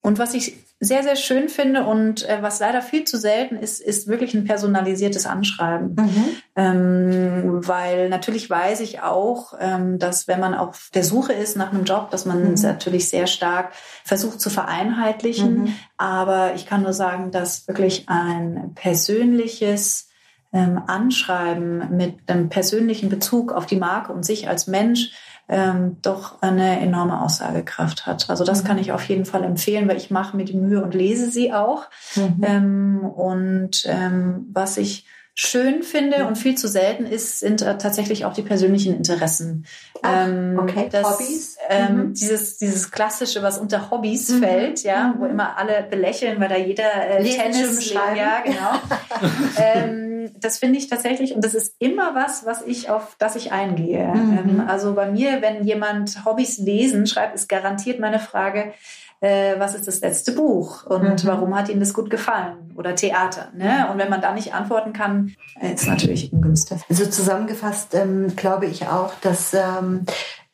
Und 0.00 0.18
was 0.18 0.34
ich 0.34 0.56
sehr, 0.78 1.02
sehr 1.02 1.16
schön 1.16 1.48
finde 1.48 1.84
und 1.86 2.28
äh, 2.28 2.38
was 2.42 2.60
leider 2.60 2.82
viel 2.82 3.04
zu 3.04 3.18
selten 3.18 3.56
ist, 3.56 3.80
ist 3.80 4.08
wirklich 4.08 4.34
ein 4.34 4.44
personalisiertes 4.44 5.24
Anschreiben. 5.24 5.94
Mhm. 5.94 6.24
Ähm, 6.54 7.66
weil 7.66 8.10
natürlich 8.10 8.50
weiß 8.50 8.80
ich 8.80 9.00
auch, 9.00 9.54
ähm, 9.58 9.98
dass 9.98 10.28
wenn 10.28 10.38
man 10.38 10.54
auf 10.54 10.90
der 10.92 11.02
Suche 11.02 11.32
ist 11.32 11.56
nach 11.56 11.72
einem 11.72 11.84
Job, 11.84 12.10
dass 12.10 12.26
man 12.26 12.50
mhm. 12.50 12.60
natürlich 12.60 13.08
sehr 13.08 13.26
stark 13.26 13.72
versucht 14.04 14.38
zu 14.38 14.50
vereinheitlichen. 14.50 15.62
Mhm. 15.62 15.74
Aber 15.96 16.54
ich 16.54 16.66
kann 16.66 16.82
nur 16.82 16.92
sagen, 16.92 17.30
dass 17.30 17.66
wirklich 17.66 18.04
ein 18.08 18.72
persönliches 18.74 20.10
ähm, 20.52 20.80
Anschreiben 20.86 21.96
mit 21.96 22.18
einem 22.26 22.50
persönlichen 22.50 23.08
Bezug 23.08 23.50
auf 23.50 23.64
die 23.64 23.76
Marke 23.76 24.12
und 24.12 24.26
sich 24.26 24.48
als 24.48 24.66
Mensch 24.66 25.12
ähm, 25.48 25.96
doch 26.02 26.42
eine 26.42 26.80
enorme 26.80 27.22
Aussagekraft 27.22 28.06
hat. 28.06 28.28
Also 28.30 28.44
das 28.44 28.62
mhm. 28.62 28.66
kann 28.66 28.78
ich 28.78 28.92
auf 28.92 29.08
jeden 29.08 29.24
Fall 29.24 29.44
empfehlen, 29.44 29.88
weil 29.88 29.96
ich 29.96 30.10
mache 30.10 30.36
mir 30.36 30.44
die 30.44 30.56
Mühe 30.56 30.82
und 30.82 30.94
lese 30.94 31.30
sie 31.30 31.52
auch. 31.52 31.84
Mhm. 32.16 32.40
Ähm, 32.42 33.00
und 33.04 33.84
ähm, 33.86 34.46
was 34.52 34.76
ich 34.76 35.06
schön 35.38 35.82
finde 35.82 36.26
und 36.26 36.36
viel 36.36 36.56
zu 36.56 36.66
selten 36.66 37.04
ist, 37.04 37.40
sind 37.40 37.60
äh, 37.60 37.76
tatsächlich 37.76 38.24
auch 38.24 38.32
die 38.32 38.42
persönlichen 38.42 38.96
Interessen. 38.96 39.66
Ach, 40.00 40.26
ähm, 40.26 40.58
okay, 40.58 40.88
das, 40.90 41.04
Hobbys. 41.04 41.58
Ähm, 41.68 41.96
mhm. 41.96 42.14
Dieses 42.14 42.56
dieses 42.56 42.90
klassische, 42.90 43.42
was 43.42 43.58
unter 43.58 43.90
Hobbys 43.90 44.30
mhm. 44.30 44.42
fällt, 44.42 44.82
ja, 44.82 45.08
mhm. 45.08 45.20
wo 45.20 45.26
immer 45.26 45.58
alle 45.58 45.86
belächeln, 45.90 46.40
weil 46.40 46.48
da 46.48 46.56
jeder 46.56 47.18
äh, 47.18 47.22
Tennis, 47.22 47.92
ja, 47.92 48.40
genau. 48.44 48.80
ähm, 49.58 50.30
das 50.40 50.56
finde 50.56 50.78
ich 50.78 50.88
tatsächlich 50.88 51.34
und 51.34 51.44
das 51.44 51.54
ist 51.54 51.74
immer 51.80 52.14
was, 52.14 52.46
was 52.46 52.62
ich 52.62 52.88
auf 52.88 53.16
das 53.18 53.36
ich 53.36 53.52
eingehe. 53.52 54.06
Mhm. 54.06 54.38
Ähm, 54.38 54.64
also 54.66 54.94
bei 54.94 55.10
mir, 55.10 55.42
wenn 55.42 55.64
jemand 55.64 56.24
Hobbys 56.24 56.56
lesen 56.56 57.06
schreibt, 57.06 57.34
ist 57.34 57.48
garantiert 57.48 58.00
meine 58.00 58.20
Frage 58.20 58.72
äh, 59.20 59.58
was 59.58 59.74
ist 59.74 59.86
das 59.88 60.00
letzte 60.00 60.32
Buch 60.32 60.84
und 60.86 61.24
mhm. 61.24 61.28
warum 61.28 61.56
hat 61.56 61.68
Ihnen 61.68 61.80
das 61.80 61.94
gut 61.94 62.10
gefallen 62.10 62.72
oder 62.76 62.94
Theater. 62.94 63.48
Ne? 63.54 63.88
Und 63.90 63.98
wenn 63.98 64.10
man 64.10 64.20
da 64.20 64.32
nicht 64.32 64.54
antworten 64.54 64.92
kann, 64.92 65.34
äh, 65.60 65.72
ist 65.72 65.88
natürlich 65.88 66.32
ungünstig. 66.32 66.78
Also 66.88 67.06
zusammengefasst 67.06 67.94
ähm, 67.94 68.36
glaube 68.36 68.66
ich 68.66 68.88
auch, 68.88 69.12
dass 69.22 69.54
ähm, 69.54 70.04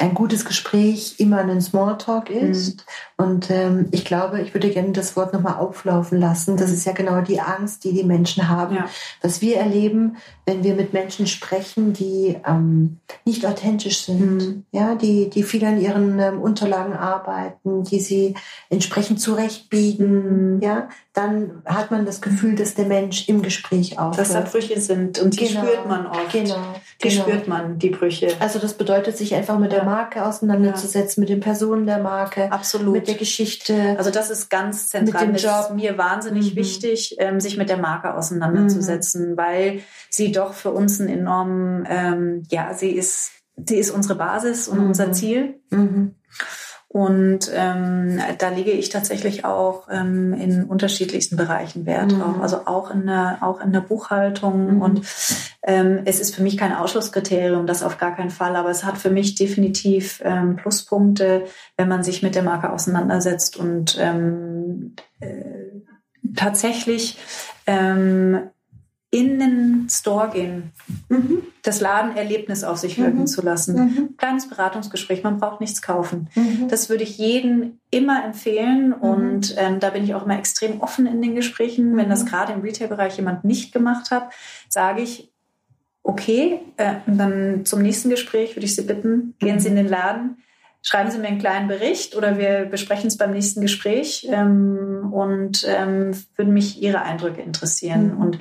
ein 0.03 0.15
gutes 0.15 0.45
Gespräch 0.45 1.15
immer 1.19 1.39
ein 1.39 1.61
Smalltalk 1.61 2.29
ist. 2.29 2.85
Mhm. 3.19 3.25
Und 3.25 3.51
ähm, 3.51 3.89
ich 3.93 4.05
glaube, 4.05 4.41
ich 4.41 4.53
würde 4.53 4.69
gerne 4.71 4.91
das 4.91 5.17
Wort 5.17 5.33
nochmal 5.33 5.55
auflaufen 5.55 6.19
lassen. 6.19 6.57
Das 6.57 6.73
ist 6.73 6.85
ja 6.85 6.93
genau 6.93 7.21
die 7.21 7.41
Angst, 7.41 7.85
die 7.85 7.93
die 7.93 8.03
Menschen 8.03 8.49
haben. 8.49 8.75
Ja. 8.75 8.87
Was 9.21 9.41
wir 9.41 9.59
erleben, 9.59 10.17
wenn 10.45 10.65
wir 10.65 10.75
mit 10.75 10.93
Menschen 10.93 11.29
sprechen, 11.29 11.93
die 11.93 12.37
ähm, 12.45 12.99
nicht 13.25 13.47
authentisch 13.47 14.05
sind, 14.05 14.39
mhm. 14.39 14.65
ja, 14.73 14.97
die, 14.97 15.31
die 15.31 15.45
viel 15.45 15.65
an 15.65 15.81
ihren 15.81 16.19
ähm, 16.19 16.41
Unterlagen 16.41 16.95
arbeiten, 16.95 17.85
die 17.85 18.01
sie 18.01 18.35
entsprechend 18.71 19.21
zurechtbiegen, 19.21 20.57
mhm. 20.57 20.63
ja, 20.63 20.89
dann 21.13 21.63
hat 21.65 21.93
man 21.93 22.07
das 22.07 22.21
Gefühl, 22.21 22.57
dass 22.57 22.75
der 22.75 22.87
Mensch 22.87 23.29
im 23.29 23.43
Gespräch 23.43 24.01
auch. 24.01 24.17
Dass 24.17 24.33
da 24.33 24.41
Brüche 24.41 24.81
sind 24.81 25.21
und 25.21 25.39
die 25.39 25.47
genau. 25.47 25.61
spürt 25.61 25.87
man 25.87 26.07
oft. 26.07 26.33
Genau. 26.33 26.57
Die 27.05 27.09
genau. 27.09 27.23
spürt 27.23 27.47
man, 27.47 27.79
die 27.79 27.91
Brüche. 27.91 28.29
Also 28.41 28.59
das 28.59 28.75
bedeutet, 28.75 29.17
sich 29.17 29.35
einfach 29.35 29.59
mit 29.59 29.71
der 29.71 29.85
Marke 29.93 30.25
auseinanderzusetzen, 30.25 31.21
ja. 31.21 31.23
mit 31.23 31.29
den 31.29 31.41
Personen 31.41 31.87
der 31.87 31.99
Marke. 31.99 32.51
Absolut. 32.51 32.95
Mit 32.95 33.09
der 33.09 33.17
Geschichte. 33.17 33.95
Also 33.99 34.11
das 34.11 34.31
ist 34.31 34.49
ganz 34.49 34.89
zentral. 34.89 35.27
Mit 35.27 35.43
dem 35.43 35.45
Job. 35.45 35.61
ist 35.61 35.75
mir 35.75 35.99
wahnsinnig 35.99 36.53
mhm. 36.53 36.57
wichtig, 36.57 37.17
ähm, 37.19 37.41
sich 37.41 37.59
mit 37.59 37.69
der 37.69 37.77
Marke 37.77 38.15
auseinanderzusetzen, 38.15 39.33
mhm. 39.33 39.37
weil 39.37 39.81
sie 40.09 40.33
doch 40.33 40.55
für 40.55 40.71
uns 40.71 41.01
einen 41.01 41.11
enormen, 41.11 41.87
ähm, 41.89 42.43
ja, 42.51 42.73
sie 42.73 42.91
ist, 42.91 43.33
sie 43.57 43.77
ist 43.77 43.91
unsere 43.91 44.15
Basis 44.15 44.67
und 44.67 44.81
mhm. 44.81 44.87
unser 44.87 45.13
Ziel. 45.13 45.61
Und 46.93 47.51
ähm, 47.55 48.21
da 48.37 48.51
lege 48.51 48.71
ich 48.71 48.91
tatsächlich 48.91 49.47
auch 49.47 49.89
ähm, 49.91 50.35
in 50.35 50.65
unterschiedlichsten 50.65 51.37
Bereichen 51.37 51.87
Wert 51.87 52.13
mhm. 52.13 52.19
drauf. 52.19 52.37
Also 52.43 52.67
auch 52.67 52.91
in 52.91 53.07
der, 53.07 53.39
auch 53.41 53.63
in 53.63 53.73
der 53.73 53.81
Buchhaltung. 53.81 54.75
Mhm. 54.75 54.83
Und 54.83 55.07
ähm, 55.63 56.03
es 56.05 56.21
ist 56.21 56.35
für 56.35 56.43
mich 56.43 56.59
kein 56.59 56.75
Ausschlusskriterium, 56.75 57.67
das 57.67 57.83
auf 57.83 57.97
gar 57.97 58.15
keinen 58.15 58.29
Fall. 58.29 58.57
Aber 58.57 58.69
es 58.69 58.85
hat 58.85 58.99
für 58.99 59.09
mich 59.09 59.37
definitiv 59.37 60.21
ähm, 60.23 60.57
Pluspunkte, 60.57 61.45
wenn 61.79 61.89
man 61.89 62.03
sich 62.03 62.23
mit 62.23 62.35
der 62.35 62.43
Marke 62.43 62.71
auseinandersetzt 62.71 63.57
und 63.57 63.97
ähm, 63.99 64.95
äh, 65.21 65.45
tatsächlich 66.37 67.17
ähm, 67.67 68.51
in 69.13 69.39
den 69.39 69.89
Store 69.91 70.31
gehen, 70.31 70.73
mhm. 71.11 71.43
das 71.63 71.83
Ladenerlebnis 71.83 72.65
auf 72.65 72.79
sich 72.79 72.97
wirken 72.99 73.21
mhm. 73.21 73.27
zu 73.27 73.43
lassen. 73.43 73.77
Mhm. 73.77 74.17
Kleines 74.17 74.49
Beratungsgespräch, 74.49 75.23
man 75.23 75.39
braucht 75.39 75.61
nichts 75.61 75.83
kaufen. 75.83 76.31
Mhm. 76.35 76.69
Das 76.69 76.89
würde 76.89 77.03
ich 77.03 77.19
jedem 77.19 77.79
immer 77.91 78.25
empfehlen 78.25 78.89
mhm. 78.89 78.95
und 78.95 79.55
ähm, 79.59 79.81
da 79.81 79.91
bin 79.91 80.03
ich 80.03 80.15
auch 80.15 80.25
immer 80.25 80.39
extrem 80.39 80.81
offen 80.81 81.07
in 81.07 81.21
den 81.21 81.35
Gesprächen. 81.35 81.95
Wenn 81.99 82.09
das 82.09 82.25
mhm. 82.25 82.29
gerade 82.29 82.53
im 82.55 82.63
Retail-Bereich 82.63 83.19
jemand 83.19 83.45
nicht 83.45 83.71
gemacht 83.71 84.11
hat, 84.11 84.31
sage 84.71 85.03
ich, 85.03 85.31
okay, 86.03 86.61
äh, 86.79 86.95
dann 87.07 87.67
zum 87.67 87.83
nächsten 87.83 88.09
Gespräch 88.09 88.57
würde 88.57 88.65
ich 88.65 88.75
Sie 88.75 88.83
bitten, 88.83 89.35
gehen 89.39 89.61
Sie 89.61 89.69
in 89.69 89.77
den 89.77 89.89
Laden, 89.89 90.39
schreiben 90.83 91.11
Sie 91.11 91.19
mir 91.19 91.29
einen 91.29 91.39
kleinen 91.39 91.69
Bericht 91.69 92.17
oder 92.17 92.39
wir 92.39 92.67
besprechen 92.67 93.07
es 93.07 93.17
beim 93.17 93.31
nächsten 93.31 93.61
Gespräch 93.61 94.29
ähm, 94.31 95.11
und 95.13 95.65
ähm, 95.67 96.11
würden 96.37 96.53
mich 96.53 96.83
Ihre 96.83 97.03
Eindrücke 97.03 97.41
interessieren. 97.41 98.15
Mhm. 98.15 98.21
Und 98.21 98.39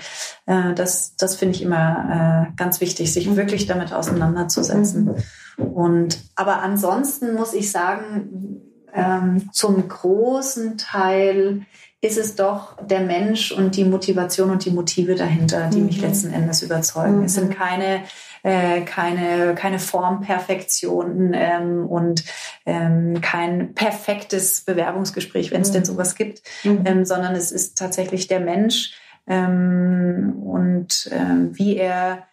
äh, 0.48 0.74
das, 0.74 1.16
das 1.16 1.36
finde 1.36 1.56
ich 1.56 1.62
immer 1.62 2.48
äh, 2.50 2.56
ganz 2.58 2.82
wichtig, 2.82 3.14
sich 3.14 3.36
wirklich 3.36 3.68
damit 3.68 3.94
auseinanderzusetzen. 3.94 5.16
Mhm. 5.58 5.64
Und 5.64 6.20
aber 6.36 6.62
ansonsten 6.64 7.36
muss 7.36 7.54
ich 7.54 7.72
sagen, 7.72 8.62
ähm, 8.94 9.50
zum 9.54 9.88
großen 9.88 10.78
Teil 10.78 11.66
ist 12.02 12.18
es 12.18 12.36
doch 12.36 12.78
der 12.84 13.02
Mensch 13.02 13.52
und 13.52 13.76
die 13.76 13.86
Motivation 13.86 14.50
und 14.50 14.66
die 14.66 14.72
Motive 14.72 15.14
dahinter, 15.14 15.70
die 15.70 15.82
mich 15.82 15.98
mhm. 15.98 16.08
letzten 16.08 16.34
Endes 16.34 16.64
überzeugen. 16.64 17.24
Es 17.24 17.36
sind 17.36 17.56
keine 17.56 18.02
äh, 18.44 18.82
keine, 18.82 19.56
keine 19.56 19.80
Formperfektion 19.80 21.32
ähm, 21.34 21.86
und 21.86 22.24
ähm, 22.66 23.22
kein 23.22 23.74
perfektes 23.74 24.62
Bewerbungsgespräch, 24.62 25.52
wenn 25.52 25.62
es 25.62 25.70
mhm. 25.70 25.74
denn 25.74 25.86
sowas 25.86 26.16
gibt, 26.16 26.42
mhm. 26.64 26.84
ähm, 26.86 27.06
sondern 27.06 27.36
es 27.36 27.52
ist 27.52 27.78
tatsächlich 27.78 28.28
der 28.28 28.40
Mensch 28.40 28.94
ähm, 29.28 30.42
und 30.44 31.10
ähm, 31.12 31.52
wie 31.54 31.78
er 31.78 32.24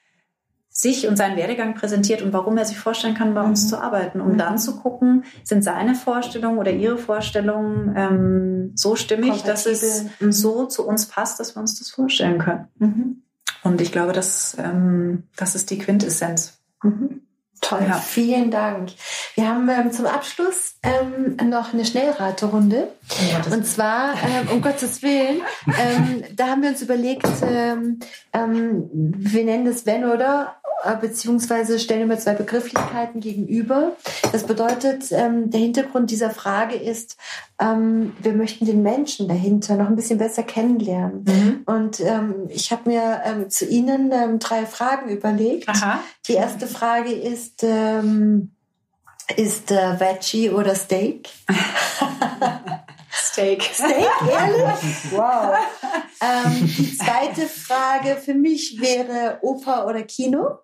sich 0.70 1.08
und 1.08 1.16
seinen 1.16 1.36
Werdegang 1.36 1.74
präsentiert 1.74 2.22
und 2.22 2.32
warum 2.32 2.56
er 2.56 2.64
sich 2.64 2.78
vorstellen 2.78 3.14
kann, 3.14 3.34
bei 3.34 3.42
uns 3.42 3.64
mhm. 3.64 3.68
zu 3.68 3.82
arbeiten, 3.82 4.20
um 4.20 4.34
mhm. 4.34 4.38
dann 4.38 4.58
zu 4.58 4.76
gucken, 4.76 5.24
sind 5.42 5.64
seine 5.64 5.96
Vorstellungen 5.96 6.58
oder 6.58 6.70
ihre 6.70 6.98
Vorstellungen 6.98 7.94
ähm, 7.96 8.72
so 8.76 8.94
stimmig, 8.94 9.42
dass 9.42 9.66
es 9.66 10.04
mhm. 10.20 10.30
so 10.30 10.66
zu 10.66 10.86
uns 10.86 11.06
passt, 11.06 11.40
dass 11.40 11.56
wir 11.56 11.60
uns 11.60 11.78
das 11.78 11.90
vorstellen 11.90 12.38
können. 12.38 12.68
Und 13.62 13.80
ich 13.80 13.92
glaube, 13.92 14.12
das, 14.12 14.56
ähm, 14.58 15.24
das 15.36 15.54
ist 15.54 15.70
die 15.70 15.78
Quintessenz. 15.78 16.58
Mhm. 16.82 17.22
Toll, 17.60 17.84
ja. 17.88 17.94
vielen 17.94 18.50
Dank. 18.50 18.90
Wir 19.34 19.48
haben 19.48 19.68
ähm, 19.68 19.92
zum 19.92 20.06
Abschluss 20.06 20.76
ähm, 20.82 21.36
noch 21.50 21.74
eine 21.74 21.84
Schnellraterunde. 21.84 22.88
Oh, 23.10 23.52
und 23.52 23.66
zwar, 23.66 24.14
ähm, 24.14 24.48
um 24.52 24.62
Gottes 24.62 25.02
Willen, 25.02 25.42
ähm, 25.66 26.24
da 26.34 26.48
haben 26.48 26.62
wir 26.62 26.70
uns 26.70 26.82
überlegt, 26.82 27.26
ähm, 27.42 27.98
ähm, 28.32 28.88
wir 28.92 29.44
nennen 29.44 29.64
das 29.64 29.86
wenn 29.86 30.04
oder 30.04 30.56
äh, 30.84 30.96
beziehungsweise 30.96 31.80
stellen 31.80 32.08
wir 32.08 32.18
zwei 32.18 32.34
Begrifflichkeiten 32.34 33.20
gegenüber. 33.20 33.96
Das 34.30 34.44
bedeutet, 34.44 35.10
der 35.10 35.60
Hintergrund 35.60 36.10
dieser 36.10 36.30
Frage 36.30 36.76
ist, 36.76 37.16
ähm, 37.60 38.14
wir 38.20 38.32
möchten 38.32 38.66
den 38.66 38.82
Menschen 38.82 39.26
dahinter 39.26 39.76
noch 39.76 39.88
ein 39.88 39.96
bisschen 39.96 40.18
besser 40.18 40.42
kennenlernen. 40.42 41.24
Mhm. 41.26 41.62
Und 41.66 42.00
ähm, 42.00 42.48
ich 42.48 42.70
habe 42.70 42.88
mir 42.88 43.22
ähm, 43.24 43.50
zu 43.50 43.66
Ihnen 43.66 44.12
ähm, 44.12 44.38
drei 44.38 44.64
Fragen 44.64 45.08
überlegt. 45.08 45.68
Aha. 45.68 46.00
Die 46.26 46.34
erste 46.34 46.66
Frage 46.66 47.12
ist, 47.12 47.64
ähm, 47.64 48.52
ist 49.36 49.70
äh, 49.72 49.98
Veggie 49.98 50.50
oder 50.50 50.74
Steak? 50.74 51.28
Steak. 53.10 53.62
Steak, 53.62 54.06
ehrlich? 54.30 55.12
Wow. 55.12 55.56
Ähm, 56.20 56.72
die 56.78 56.96
zweite 56.96 57.46
Frage 57.46 58.16
für 58.16 58.34
mich 58.34 58.80
wäre 58.80 59.38
Oper 59.42 59.86
oder 59.86 60.02
Kino? 60.02 60.58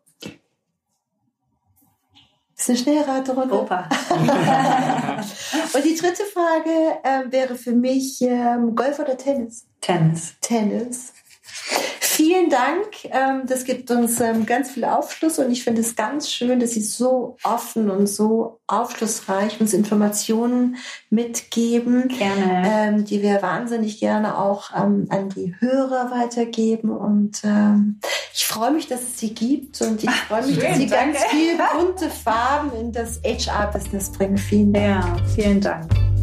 Eine 2.69 2.79
Schnellraterunde. 2.79 3.55
Opa. 3.55 3.89
Und 5.75 5.85
die 5.85 5.97
dritte 5.97 6.25
Frage 6.25 6.99
ähm, 7.05 7.33
wäre 7.33 7.55
für 7.57 7.73
mich 7.73 8.21
ähm, 8.23 8.75
Golf 8.75 8.99
oder 8.99 9.17
Tennis? 9.17 9.67
Tennis. 9.81 10.35
Tennis. 10.41 11.13
Vielen 12.17 12.49
Dank. 12.49 13.05
Ähm, 13.07 13.43
das 13.47 13.65
gibt 13.65 13.91
uns 13.91 14.21
ähm, 14.21 14.47
ganz 14.47 14.71
viel 14.71 14.85
Aufschluss 14.85 15.41
und 15.41 15.51
ich 15.51 15.65
finde 15.65 15.81
es 15.81 15.97
ganz 15.97 16.31
schön, 16.31 16.61
dass 16.61 16.71
Sie 16.71 16.81
so 16.81 17.37
offen 17.43 17.91
und 17.91 18.07
so 18.07 18.61
aufschlussreich 18.69 19.61
uns 19.61 19.75
Informationen 19.75 20.77
mitgeben, 21.11 22.07
Gerne. 22.07 22.63
ähm, 22.65 23.05
die 23.05 23.21
wir 23.21 23.43
wahnsinnig 23.43 23.99
gerne 23.99 24.39
auch 24.39 24.71
an 24.71 25.09
die 25.35 25.57
Hörer 25.59 26.13
weitergeben. 26.13 26.91
Und 26.91 27.43
ich 28.33 28.47
freue 28.47 28.71
mich, 28.71 28.87
dass 28.87 29.03
es 29.03 29.19
sie 29.19 29.35
gibt 29.35 29.81
und 29.83 30.03
ich 30.03 30.11
freue 30.11 30.47
mich, 30.47 30.59
dass 30.59 30.77
Sie 30.77 30.87
ganz 30.87 31.19
viele 31.31 31.59
bunte 31.77 32.09
Farben 32.09 32.71
in 32.79 32.93
das 32.93 33.21
HR-Business 33.25 34.13
bringen. 34.13 34.39
Vielen 34.39 34.73
Dank. 34.73 35.05
Ja, 35.05 35.17
vielen 35.35 35.61
Dank. 35.61 36.14